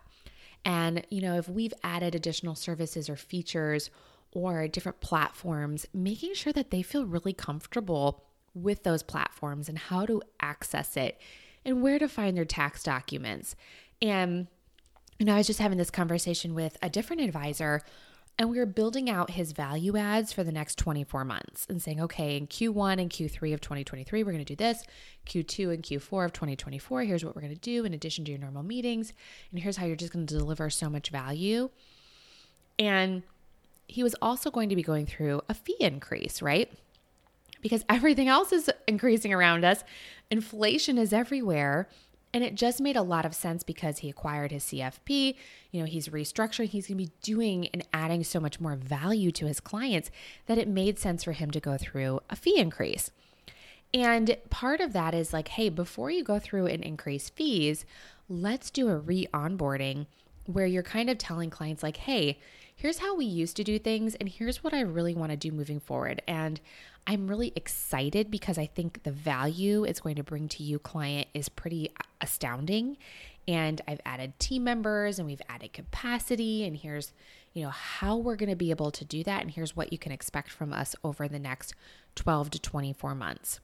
And, 0.63 1.05
you 1.09 1.21
know, 1.21 1.37
if 1.37 1.47
we've 1.47 1.73
added 1.83 2.15
additional 2.15 2.55
services 2.55 3.09
or 3.09 3.15
features 3.15 3.89
or 4.31 4.67
different 4.67 5.01
platforms, 5.01 5.85
making 5.93 6.33
sure 6.33 6.53
that 6.53 6.71
they 6.71 6.81
feel 6.81 7.05
really 7.05 7.33
comfortable 7.33 8.23
with 8.53 8.83
those 8.83 9.03
platforms 9.03 9.69
and 9.69 9.77
how 9.77 10.05
to 10.05 10.21
access 10.39 10.97
it 10.97 11.19
and 11.63 11.81
where 11.81 11.99
to 11.99 12.07
find 12.07 12.35
their 12.35 12.45
tax 12.45 12.83
documents. 12.83 13.55
And, 14.01 14.47
you 15.19 15.25
know, 15.25 15.33
I 15.33 15.37
was 15.37 15.47
just 15.47 15.59
having 15.59 15.77
this 15.77 15.89
conversation 15.89 16.53
with 16.53 16.77
a 16.81 16.89
different 16.89 17.21
advisor 17.21 17.81
and 18.39 18.51
we 18.51 18.59
were 18.59 18.67
building 18.67 19.09
out 19.09 19.31
his 19.31 19.51
value 19.51 19.97
adds 19.97 20.31
for 20.31 20.43
the 20.43 20.51
next 20.51 20.77
24 20.77 21.25
months 21.25 21.65
and 21.69 21.81
saying, 21.81 21.99
okay, 22.01 22.37
in 22.37 22.45
Q1 22.45 23.01
and 23.01 23.09
Q3 23.09 23.53
of 23.53 23.61
2023, 23.61 24.23
we're 24.23 24.31
going 24.31 24.45
to 24.45 24.45
do 24.45 24.55
this. 24.55 24.83
Q2 25.25 25.73
and 25.73 25.83
Q4 25.83 26.25
of 26.25 26.33
2024, 26.33 27.01
here's 27.01 27.25
what 27.25 27.35
we're 27.35 27.41
going 27.41 27.55
to 27.55 27.59
do 27.59 27.83
in 27.83 27.95
addition 27.95 28.25
to 28.25 28.31
your 28.31 28.39
normal 28.39 28.61
meetings. 28.61 29.11
And 29.49 29.59
here's 29.59 29.77
how 29.77 29.87
you're 29.87 29.95
just 29.95 30.13
going 30.13 30.27
to 30.27 30.37
deliver 30.37 30.69
so 30.69 30.87
much 30.87 31.09
value. 31.09 31.71
And 32.77 33.23
he 33.87 34.03
was 34.03 34.15
also 34.21 34.51
going 34.51 34.69
to 34.69 34.75
be 34.75 34.83
going 34.83 35.05
through 35.05 35.41
a 35.47 35.53
fee 35.53 35.77
increase, 35.79 36.41
right? 36.41 36.71
Because 37.61 37.85
everything 37.89 38.27
else 38.27 38.51
is 38.51 38.69
increasing 38.87 39.33
around 39.33 39.63
us, 39.63 39.83
inflation 40.29 40.97
is 40.97 41.13
everywhere. 41.13 41.87
And 42.33 42.43
it 42.43 42.55
just 42.55 42.81
made 42.81 42.97
a 42.97 43.01
lot 43.01 43.25
of 43.25 43.33
sense 43.33 43.63
because 43.63 43.99
he 43.99 44.09
acquired 44.09 44.51
his 44.51 44.65
CFP. 44.65 45.35
You 45.71 45.79
know, 45.79 45.85
he's 45.85 46.09
restructuring, 46.09 46.67
he's 46.67 46.87
going 46.87 46.97
to 46.97 47.05
be 47.05 47.11
doing 47.21 47.67
and 47.69 47.87
adding 47.93 48.23
so 48.23 48.39
much 48.39 48.59
more 48.59 48.75
value 48.75 49.31
to 49.31 49.47
his 49.47 49.59
clients 49.61 50.11
that 50.45 50.57
it 50.57 50.67
made 50.67 50.99
sense 50.99 51.23
for 51.23 51.31
him 51.31 51.49
to 51.51 51.59
go 51.59 51.77
through 51.77 52.19
a 52.29 52.35
fee 52.35 52.59
increase. 52.59 53.11
And 53.93 54.37
part 54.49 54.81
of 54.81 54.91
that 54.93 55.13
is 55.13 55.31
like, 55.31 55.47
hey, 55.47 55.69
before 55.69 56.11
you 56.11 56.23
go 56.23 56.37
through 56.37 56.67
and 56.67 56.83
increase 56.83 57.29
fees, 57.29 57.85
let's 58.27 58.69
do 58.69 58.89
a 58.89 58.97
re 58.97 59.27
onboarding 59.33 60.05
where 60.47 60.65
you're 60.65 60.83
kind 60.83 61.09
of 61.09 61.17
telling 61.17 61.49
clients, 61.49 61.83
like, 61.83 61.97
hey, 61.97 62.39
here's 62.75 62.99
how 62.99 63.15
we 63.15 63.25
used 63.25 63.55
to 63.57 63.63
do 63.63 63.79
things, 63.79 64.15
and 64.15 64.29
here's 64.29 64.63
what 64.63 64.73
I 64.73 64.81
really 64.81 65.13
want 65.13 65.31
to 65.31 65.37
do 65.37 65.51
moving 65.51 65.79
forward. 65.79 66.21
And 66.27 66.59
I'm 67.05 67.27
really 67.27 67.53
excited 67.55 68.29
because 68.29 68.57
I 68.57 68.65
think 68.65 69.03
the 69.03 69.11
value 69.11 69.83
it's 69.83 70.01
going 70.01 70.15
to 70.17 70.23
bring 70.23 70.49
to 70.49 70.63
you, 70.63 70.77
client, 70.77 71.27
is 71.33 71.47
pretty 71.47 71.89
astounding. 72.21 72.97
And 73.47 73.81
I've 73.87 74.01
added 74.05 74.37
team 74.39 74.65
members 74.65 75.17
and 75.17 75.25
we've 75.25 75.41
added 75.47 75.71
capacity. 75.71 76.65
And 76.65 76.75
here's, 76.75 77.13
you 77.53 77.63
know, 77.63 77.69
how 77.69 78.17
we're 78.17 78.35
going 78.35 78.49
to 78.49 78.57
be 78.57 78.71
able 78.71 78.91
to 78.91 79.05
do 79.05 79.23
that. 79.23 79.41
And 79.41 79.51
here's 79.51 79.73
what 79.73 79.93
you 79.93 79.97
can 79.97 80.11
expect 80.11 80.49
from 80.49 80.73
us 80.73 80.97
over 81.01 81.29
the 81.29 81.39
next 81.39 81.73
12 82.15 82.49
to 82.51 82.59
24 82.59 83.15
months. 83.15 83.61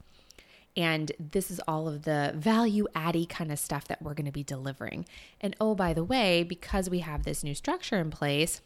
And 0.76 1.12
this 1.20 1.52
is 1.52 1.60
all 1.68 1.88
of 1.88 2.04
the 2.04 2.34
value 2.36 2.88
addy 2.96 3.26
kind 3.26 3.52
of 3.52 3.60
stuff 3.60 3.88
that 3.88 4.02
we're 4.02 4.16
going 4.16 4.26
to 4.26 4.32
be 4.32 4.44
delivering. 4.44 5.06
And 5.40 5.56
oh, 5.62 5.76
by 5.76 5.94
the 5.94 6.04
way, 6.04 6.44
because 6.44 6.90
we 6.90 7.00
have 7.00 7.24
this 7.24 7.44
new 7.44 7.54
structure 7.54 7.98
in 7.98 8.10
place, 8.10 8.62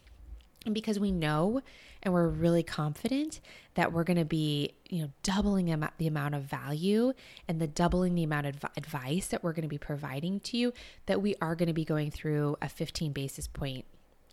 and 0.64 0.74
because 0.74 0.98
we 0.98 1.12
know 1.12 1.62
and 2.02 2.12
we're 2.14 2.28
really 2.28 2.62
confident 2.62 3.40
that 3.74 3.92
we're 3.92 4.04
going 4.04 4.18
to 4.18 4.24
be, 4.24 4.74
you 4.88 5.02
know, 5.02 5.10
doubling 5.22 5.66
the 5.98 6.06
amount 6.06 6.34
of 6.34 6.42
value 6.42 7.12
and 7.46 7.60
the 7.60 7.66
doubling 7.66 8.14
the 8.14 8.24
amount 8.24 8.46
of 8.46 8.56
advice 8.76 9.28
that 9.28 9.42
we're 9.42 9.52
going 9.52 9.62
to 9.62 9.68
be 9.68 9.78
providing 9.78 10.40
to 10.40 10.56
you, 10.56 10.72
that 11.06 11.22
we 11.22 11.34
are 11.40 11.54
going 11.54 11.68
to 11.68 11.72
be 11.72 11.84
going 11.84 12.10
through 12.10 12.56
a 12.60 12.68
15 12.68 13.12
basis 13.12 13.46
point 13.46 13.84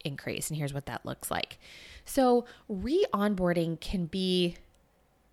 increase. 0.04 0.50
And 0.50 0.58
here's 0.58 0.74
what 0.74 0.86
that 0.86 1.06
looks 1.06 1.32
like. 1.32 1.58
So, 2.06 2.46
re 2.70 3.06
onboarding 3.14 3.80
can 3.80 4.06
be 4.06 4.58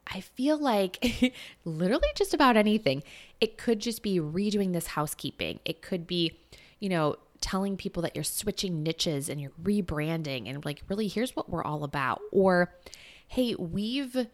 I 0.06 0.20
feel 0.20 0.58
like 0.58 1.32
literally 1.64 2.08
just 2.14 2.34
about 2.34 2.56
anything. 2.56 3.02
It 3.40 3.58
could 3.58 3.80
just 3.80 4.02
be 4.02 4.18
redoing 4.18 4.72
this 4.72 4.88
housekeeping. 4.88 5.60
It 5.64 5.82
could 5.82 6.06
be, 6.06 6.38
you 6.80 6.88
know, 6.88 7.16
telling 7.40 7.76
people 7.76 8.02
that 8.02 8.14
you're 8.14 8.24
switching 8.24 8.82
niches 8.82 9.28
and 9.28 9.40
you're 9.40 9.52
rebranding 9.62 10.48
and 10.48 10.64
like, 10.64 10.82
really, 10.88 11.08
here's 11.08 11.36
what 11.36 11.50
we're 11.50 11.64
all 11.64 11.84
about. 11.84 12.20
Or, 12.30 12.74
hey, 13.26 13.54
we've, 13.56 14.28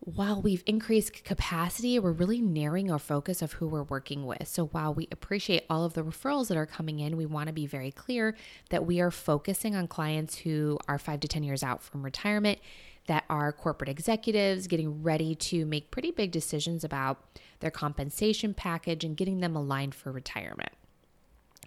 while 0.00 0.40
we've 0.42 0.64
increased 0.66 1.24
capacity, 1.24 1.98
we're 1.98 2.10
really 2.10 2.40
narrowing 2.40 2.90
our 2.90 2.98
focus 2.98 3.42
of 3.42 3.52
who 3.52 3.68
we're 3.68 3.84
working 3.84 4.26
with. 4.26 4.48
So 4.48 4.66
while 4.66 4.92
we 4.92 5.06
appreciate 5.12 5.64
all 5.70 5.84
of 5.84 5.94
the 5.94 6.02
referrals 6.02 6.48
that 6.48 6.56
are 6.56 6.66
coming 6.66 6.98
in, 6.98 7.16
we 7.16 7.26
want 7.26 7.46
to 7.46 7.52
be 7.52 7.66
very 7.66 7.92
clear 7.92 8.34
that 8.70 8.86
we 8.86 9.00
are 9.00 9.10
focusing 9.12 9.76
on 9.76 9.86
clients 9.86 10.38
who 10.38 10.78
are 10.88 10.98
five 10.98 11.20
to 11.20 11.28
10 11.28 11.44
years 11.44 11.62
out 11.62 11.82
from 11.82 12.02
retirement, 12.02 12.58
that 13.06 13.24
are 13.28 13.52
corporate 13.52 13.90
executives 13.90 14.66
getting 14.66 15.02
ready 15.02 15.34
to 15.34 15.66
make 15.66 15.90
pretty 15.90 16.10
big 16.10 16.30
decisions 16.30 16.84
about 16.84 17.38
their 17.60 17.70
compensation 17.70 18.54
package 18.54 19.04
and 19.04 19.16
getting 19.16 19.40
them 19.40 19.56
aligned 19.56 19.94
for 19.94 20.12
retirement. 20.12 20.72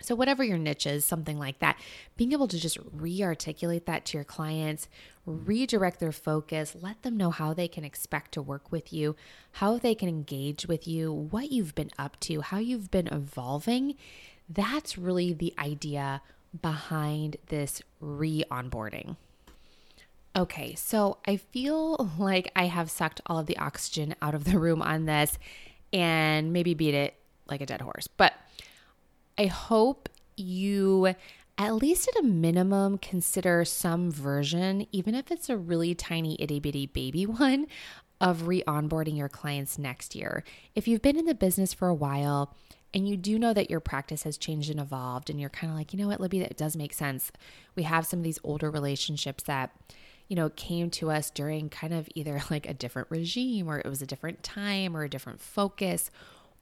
So, 0.02 0.13
whatever 0.13 0.43
your 0.43 0.58
niche 0.58 0.86
is, 0.86 1.06
something 1.06 1.39
like 1.39 1.60
that, 1.60 1.80
being 2.17 2.34
able 2.34 2.50
to 2.50 2.60
just 2.60 2.78
re 2.91 3.24
articulate 3.24 3.86
that 3.86 4.06
to 4.06 4.17
your 4.17 4.26
clients, 4.26 4.89
redirect 5.26 6.00
their 6.00 6.12
focus, 6.12 6.76
let 6.80 7.02
them 7.02 7.15
know 7.15 7.32
how 7.32 7.54
they 7.54 7.69
can 7.69 7.86
expect 7.86 8.34
to 8.34 8.41
work 8.41 8.71
with 8.71 8.91
you, 8.91 9.15
how 9.54 9.78
they 9.78 9.95
can 9.95 10.10
engage 10.10 10.67
with 10.67 10.86
you, 10.86 11.12
what 11.13 11.52
you've 11.52 11.76
been 11.76 11.91
up 11.98 12.19
to, 12.21 12.41
how 12.41 12.58
you've 12.58 12.91
been 12.91 13.08
evolving. 13.08 13.95
That's 14.50 14.98
really 14.98 15.34
the 15.34 15.54
idea 15.58 16.21
behind 16.62 17.38
this 17.48 17.82
re 18.00 18.43
onboarding. 18.52 19.15
Okay, 20.36 20.76
so 20.76 21.17
I 21.26 21.38
feel 21.38 22.12
like 22.19 22.52
I 22.56 22.65
have 22.65 22.91
sucked 22.91 23.21
all 23.26 23.39
of 23.39 23.45
the 23.45 23.58
oxygen 23.58 24.15
out 24.21 24.36
of 24.36 24.43
the 24.43 24.60
room 24.60 24.82
on 24.82 25.06
this 25.06 25.38
and 25.93 26.52
maybe 26.52 26.74
beat 26.74 26.93
it 26.93 27.15
like 27.48 27.62
a 27.62 27.65
dead 27.65 27.82
horse. 27.82 28.08
But 28.08 28.34
I 29.38 29.45
hope 29.45 30.10
you, 30.36 31.15
at 31.58 31.76
least 31.76 32.10
at 32.10 32.19
a 32.19 32.28
minimum, 32.28 32.98
consider 32.98 33.63
some 33.63 34.12
version, 34.12 34.88
even 34.91 35.15
if 35.15 35.32
it's 35.32 35.50
a 35.50 35.58
really 35.58 35.95
tiny 35.95 36.36
itty 36.39 36.60
bitty 36.60 36.88
baby 36.88 37.26
one, 37.26 37.67
of 38.21 38.48
re 38.48 38.63
onboarding 38.63 39.17
your 39.17 39.30
clients 39.30 39.78
next 39.78 40.15
year. 40.15 40.43
If 40.74 40.88
you've 40.88 41.02
been 41.02 41.17
in 41.17 41.26
the 41.26 41.36
business 41.36 41.74
for 41.74 41.88
a 41.88 41.93
while, 41.93 42.56
and 42.93 43.10
you 43.10 43.17
do 43.17 43.38
know 43.38 43.54
that 43.54 43.69
your 43.69 43.82
practice 43.82 44.24
has 44.24 44.38
changed 44.38 44.69
and 44.69 44.80
evolved, 44.80 45.30
and 45.30 45.39
you're 45.39 45.50
kind 45.50 45.71
of 45.71 45.78
like, 45.78 45.91
you 45.91 46.00
know 46.00 46.08
what, 46.08 46.21
Libby, 46.21 46.39
that 46.39 46.56
does 46.56 46.78
make 46.78 46.93
sense. 46.93 47.32
We 47.76 47.84
have 47.84 48.06
some 48.06 48.19
of 48.19 48.24
these 48.24 48.39
older 48.41 48.71
relationships 48.71 49.43
that, 49.43 49.71
you 50.27 50.35
know, 50.35 50.49
came 50.49 50.89
to 50.91 51.11
us 51.11 51.29
during 51.29 51.69
kind 51.69 51.93
of 51.93 52.07
either 52.15 52.41
like 52.49 52.67
a 52.67 52.73
different 52.73 53.09
regime 53.11 53.67
or 53.67 53.79
it 53.79 53.85
was 53.85 54.01
a 54.01 54.07
different 54.07 54.43
time 54.43 54.95
or 54.95 55.03
a 55.03 55.09
different 55.09 55.39
focus 55.39 56.11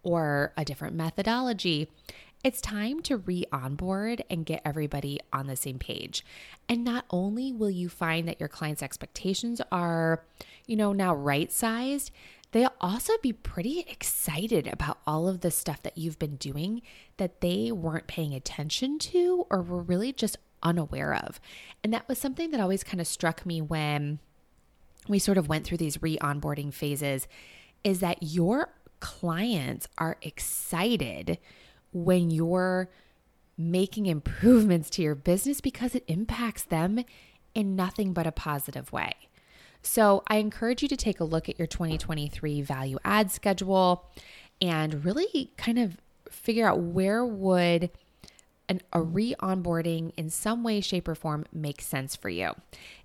or 0.03 0.53
a 0.57 0.65
different 0.65 0.95
methodology. 0.95 1.89
It's 2.43 2.59
time 2.59 3.01
to 3.03 3.17
re 3.17 3.45
onboard 3.53 4.23
and 4.29 4.45
get 4.45 4.61
everybody 4.65 5.19
on 5.31 5.47
the 5.47 5.55
same 5.55 5.79
page. 5.79 6.25
And 6.67 6.83
not 6.83 7.05
only 7.09 7.53
will 7.53 7.69
you 7.69 7.87
find 7.87 8.27
that 8.27 8.39
your 8.39 8.49
clients' 8.49 8.83
expectations 8.83 9.61
are, 9.71 10.25
you 10.67 10.75
know, 10.75 10.91
now 10.91 11.15
right 11.15 11.49
sized, 11.49 12.11
they'll 12.51 12.73
also 12.81 13.13
be 13.21 13.31
pretty 13.31 13.79
excited 13.89 14.67
about 14.67 14.99
all 15.07 15.29
of 15.29 15.39
the 15.39 15.51
stuff 15.51 15.81
that 15.83 15.97
you've 15.97 16.19
been 16.19 16.35
doing 16.35 16.81
that 17.15 17.39
they 17.39 17.71
weren't 17.71 18.07
paying 18.07 18.33
attention 18.33 18.99
to 18.99 19.45
or 19.49 19.61
were 19.61 19.81
really 19.81 20.11
just 20.11 20.37
unaware 20.63 21.13
of. 21.13 21.39
And 21.83 21.93
that 21.93 22.07
was 22.07 22.17
something 22.17 22.51
that 22.51 22.59
always 22.59 22.83
kind 22.83 22.99
of 23.01 23.07
struck 23.07 23.45
me 23.45 23.61
when 23.61 24.19
we 25.07 25.19
sort 25.19 25.37
of 25.37 25.49
went 25.49 25.65
through 25.65 25.77
these 25.77 26.01
re 26.01 26.17
onboarding 26.17 26.73
phases 26.73 27.27
is 27.83 27.99
that 27.99 28.17
your 28.21 28.69
clients 28.99 29.87
are 29.97 30.17
excited 30.21 31.37
when 31.91 32.31
you're 32.31 32.89
making 33.57 34.05
improvements 34.05 34.89
to 34.89 35.01
your 35.01 35.15
business 35.15 35.61
because 35.61 35.93
it 35.93 36.03
impacts 36.07 36.63
them 36.63 37.03
in 37.53 37.75
nothing 37.75 38.13
but 38.13 38.25
a 38.25 38.31
positive 38.31 38.91
way. 38.91 39.13
So, 39.85 40.23
I 40.27 40.37
encourage 40.37 40.81
you 40.81 40.87
to 40.87 40.95
take 40.95 41.19
a 41.19 41.25
look 41.25 41.49
at 41.49 41.59
your 41.59 41.67
2023 41.67 42.61
value 42.61 42.97
add 43.03 43.31
schedule 43.31 44.09
and 44.61 45.03
really 45.03 45.51
kind 45.57 45.77
of 45.77 45.97
figure 46.29 46.65
out 46.65 46.79
where 46.79 47.25
would 47.25 47.91
an, 48.69 48.81
a 48.91 49.01
re 49.01 49.35
onboarding 49.39 50.11
in 50.17 50.29
some 50.29 50.63
way, 50.63 50.81
shape, 50.81 51.07
or 51.07 51.15
form 51.15 51.45
makes 51.51 51.85
sense 51.85 52.15
for 52.15 52.29
you. 52.29 52.51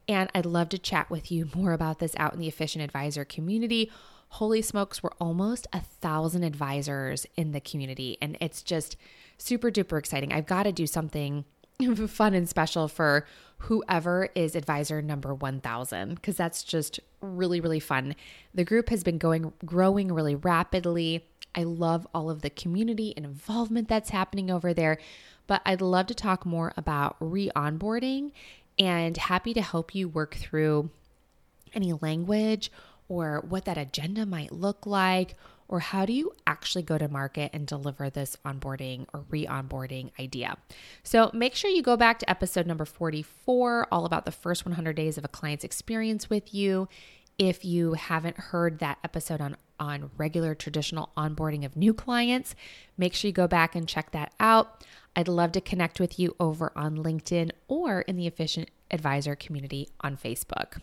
And 0.09 0.31
I'd 0.35 0.47
love 0.47 0.69
to 0.71 0.79
chat 0.79 1.11
with 1.11 1.31
you 1.31 1.49
more 1.55 1.73
about 1.73 1.99
this 1.99 2.15
out 2.17 2.35
in 2.35 2.41
the 2.41 2.49
Efficient 2.49 2.85
Advisor 2.85 3.25
community 3.25 3.91
holy 4.33 4.63
smokes, 4.63 5.03
we're 5.03 5.11
almost 5.21 5.67
a 5.73 5.81
thousand 5.81 6.45
advisors 6.45 7.27
in 7.37 7.53
the 7.53 7.61
community. 7.61 8.19
And 8.21 8.37
it's 8.41 8.63
just 8.63 8.97
super 9.39 9.71
duper 9.71 9.99
exciting. 9.99 10.33
I've 10.33 10.47
got 10.47 10.65
to 10.65 10.73
do 10.73 10.87
something 10.87 11.45
fun 12.09 12.35
and 12.35 12.49
special 12.49 12.89
for 12.89 13.27
whoever 13.63 14.29
is 14.35 14.55
advisor 14.55 15.01
number 15.01 15.35
1000 15.35 16.15
because 16.15 16.37
that's 16.37 16.63
just 16.63 17.01
really 17.21 17.61
really 17.61 17.81
fun. 17.81 18.15
The 18.55 18.65
group 18.65 18.89
has 18.91 19.03
been 19.03 19.19
going 19.19 19.53
growing 19.65 20.13
really 20.13 20.35
rapidly. 20.35 21.27
I 21.55 21.65
love 21.65 22.07
all 22.15 22.31
of 22.31 22.43
the 22.43 22.51
community 22.51 23.15
and 23.17 23.25
involvement 23.25 23.89
that's 23.89 24.11
happening 24.11 24.51
over 24.51 24.73
there, 24.75 24.99
but 25.49 25.61
I'd 25.67 25.81
love 25.81 26.07
to 26.07 26.15
talk 26.15 26.47
more 26.47 26.73
about 26.77 27.17
re-onboarding 27.19 28.31
and 28.79 29.17
happy 29.17 29.53
to 29.55 29.63
help 29.63 29.97
you 29.97 30.09
work 30.09 30.37
through 30.37 30.91
any 31.75 31.93
language 31.95 32.71
or 33.09 33.43
what 33.49 33.65
that 33.65 33.79
agenda 33.79 34.25
might 34.25 34.53
look 34.53 34.87
like, 34.87 35.35
or 35.67 35.81
how 35.81 36.07
do 36.07 36.13
you 36.13 36.33
actually 36.47 36.83
go 36.83 36.97
to 36.97 37.09
market 37.09 37.51
and 37.53 37.67
deliver 37.67 38.09
this 38.09 38.37
onboarding 38.45 39.07
or 39.13 39.25
re 39.31 39.47
onboarding 39.47 40.11
idea? 40.21 40.57
So 41.03 41.31
make 41.35 41.55
sure 41.55 41.71
you 41.71 41.83
go 41.83 41.97
back 41.97 42.19
to 42.21 42.31
episode 42.31 42.67
number 42.67 42.85
44, 42.85 43.89
all 43.91 44.05
about 44.05 44.25
the 44.27 44.33
first 44.33 44.65
100 44.65 44.95
days 44.95 45.19
of 45.19 45.25
a 45.25 45.29
client's 45.29 45.65
experience 45.65 46.31
with 46.31 46.55
you. 46.55 46.89
If 47.39 47.65
you 47.65 47.95
haven't 47.95 48.37
heard 48.37 48.79
that 48.79 48.99
episode 49.03 49.41
on 49.41 49.57
on 49.81 50.11
regular 50.17 50.55
traditional 50.55 51.11
onboarding 51.17 51.65
of 51.65 51.77
new 51.77 51.95
clients, 51.95 52.55
make 52.97 53.15
sure 53.15 53.29
you 53.29 53.33
go 53.33 53.47
back 53.47 53.75
and 53.75 53.89
check 53.89 54.11
that 54.11 54.33
out. 54.41 54.85
I'd 55.19 55.27
love 55.27 55.51
to 55.53 55.61
connect 55.61 55.99
with 55.99 56.17
you 56.21 56.37
over 56.39 56.71
on 56.77 56.99
LinkedIn 56.99 57.51
or 57.67 58.03
in 58.03 58.15
the 58.15 58.29
Efficient 58.29 58.71
Advisor 58.89 59.35
community 59.35 59.89
on 60.01 60.17
Facebook. 60.17 60.81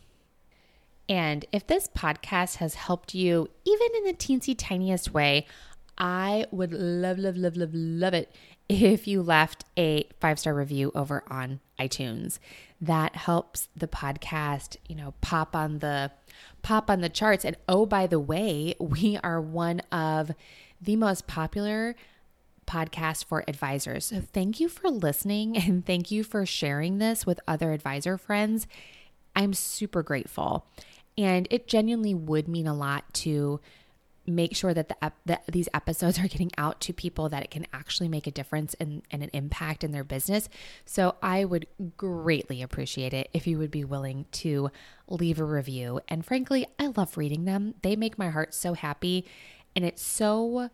And 1.08 1.46
if 1.54 1.66
this 1.66 1.88
podcast 1.88 2.58
has 2.58 2.74
helped 2.74 3.16
you, 3.16 3.50
even 3.64 3.88
in 3.96 4.04
the 4.04 4.14
teensy 4.14 4.54
tiniest 4.54 5.14
way, 5.14 5.48
I 5.98 6.48
would 6.52 6.74
love, 6.74 7.18
love, 7.18 7.38
love, 7.38 7.56
love, 7.56 7.74
love 7.74 8.14
it 8.14 8.30
if 8.68 9.08
you 9.08 9.22
left 9.22 9.64
a 9.78 10.06
five 10.20 10.38
star 10.38 10.54
review 10.54 10.92
over 10.94 11.24
on 11.30 11.62
iTunes. 11.80 12.40
That 12.82 13.16
helps 13.16 13.70
the 13.74 13.88
podcast, 13.88 14.76
you 14.90 14.98
know, 14.98 15.14
pop 15.22 15.56
on 15.56 15.80
the 15.80 16.12
pop 16.62 16.90
on 16.90 17.00
the 17.00 17.08
charts. 17.08 17.46
And 17.46 17.56
oh, 17.70 17.86
by 17.86 18.06
the 18.06 18.20
way, 18.20 18.76
we 18.82 19.18
are 19.24 19.40
one 19.40 19.80
of 19.94 20.32
the 20.82 20.98
most 20.98 21.26
popular 21.26 21.96
podcasts 22.66 23.24
for 23.24 23.44
advisors. 23.48 24.06
So 24.06 24.22
thank 24.22 24.60
you 24.60 24.70
for 24.70 24.90
listening 24.90 25.58
and 25.68 25.86
thank 25.86 26.12
you 26.12 26.24
for 26.24 26.46
sharing 26.46 26.98
this 26.98 27.26
with 27.26 27.40
other 27.48 27.72
advisor 27.72 28.18
friends. 28.18 28.68
I'm 29.36 29.54
super 29.54 30.04
grateful. 30.04 30.66
And 31.18 31.48
it 31.50 31.68
genuinely 31.68 32.14
would 32.14 32.48
mean 32.48 32.68
a 32.68 32.74
lot 32.74 33.14
to 33.16 33.60
make 34.28 34.56
sure 34.56 34.74
that 34.74 34.90
the, 34.90 35.12
that 35.26 35.44
these 35.48 35.70
episodes 35.74 36.20
are 36.24 36.28
getting 36.28 36.52
out 36.58 36.82
to 36.82 36.94
people 36.94 37.30
that 37.30 37.44
it 37.44 37.52
can 37.52 37.66
actually 37.74 38.08
make 38.08 38.28
a 38.28 38.32
difference 38.32 38.74
and, 38.80 39.04
and 39.12 39.24
an 39.24 39.30
impact 39.34 39.84
in 39.84 39.92
their 39.92 40.04
business. 40.04 40.50
So 40.86 41.16
I 41.22 41.46
would 41.46 41.68
greatly 41.98 42.62
appreciate 42.62 43.14
it 43.14 43.30
if 43.34 43.48
you 43.48 43.58
would 43.60 43.72
be 43.72 43.84
willing 43.84 44.26
to 44.34 44.72
leave 45.08 45.40
a 45.40 45.44
review. 45.46 46.00
And 46.08 46.26
frankly, 46.26 46.66
I 46.80 46.88
love 46.88 47.18
reading 47.18 47.46
them. 47.46 47.76
They 47.82 47.96
make 47.96 48.18
my 48.18 48.30
heart 48.30 48.54
so 48.54 48.74
happy. 48.74 49.26
And 49.76 49.86
it's 49.86 50.02
so 50.02 50.70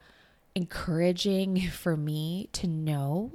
encouraging 0.56 1.62
for 1.72 1.96
me 1.98 2.50
to 2.54 2.68
know 2.68 3.32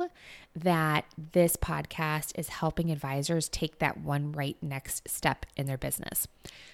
that 0.54 1.04
this 1.32 1.56
podcast 1.56 2.32
is 2.38 2.48
helping 2.48 2.90
advisors 2.90 3.48
take 3.48 3.78
that 3.78 3.98
one 3.98 4.32
right 4.32 4.56
next 4.62 5.08
step 5.08 5.44
in 5.56 5.66
their 5.66 5.78
business. 5.78 6.26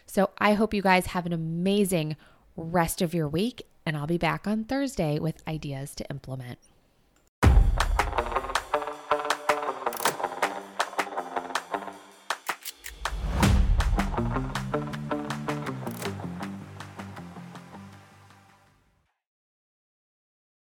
So 0.07 0.31
I 0.39 0.55
hope 0.55 0.75
you 0.75 0.83
guys 0.83 1.07
have 1.07 1.27
an 1.27 1.33
amazing 1.33 2.17
rest 2.57 3.03
of 3.03 3.15
your 3.15 3.29
week, 3.29 3.67
and 3.85 3.97
I'll 3.97 4.07
be 4.07 4.19
back 4.19 4.47
on 4.47 4.65
Thursday 4.65 5.19
with 5.19 5.43
ideas 5.49 5.95
to 5.97 6.09
implement. 6.11 6.59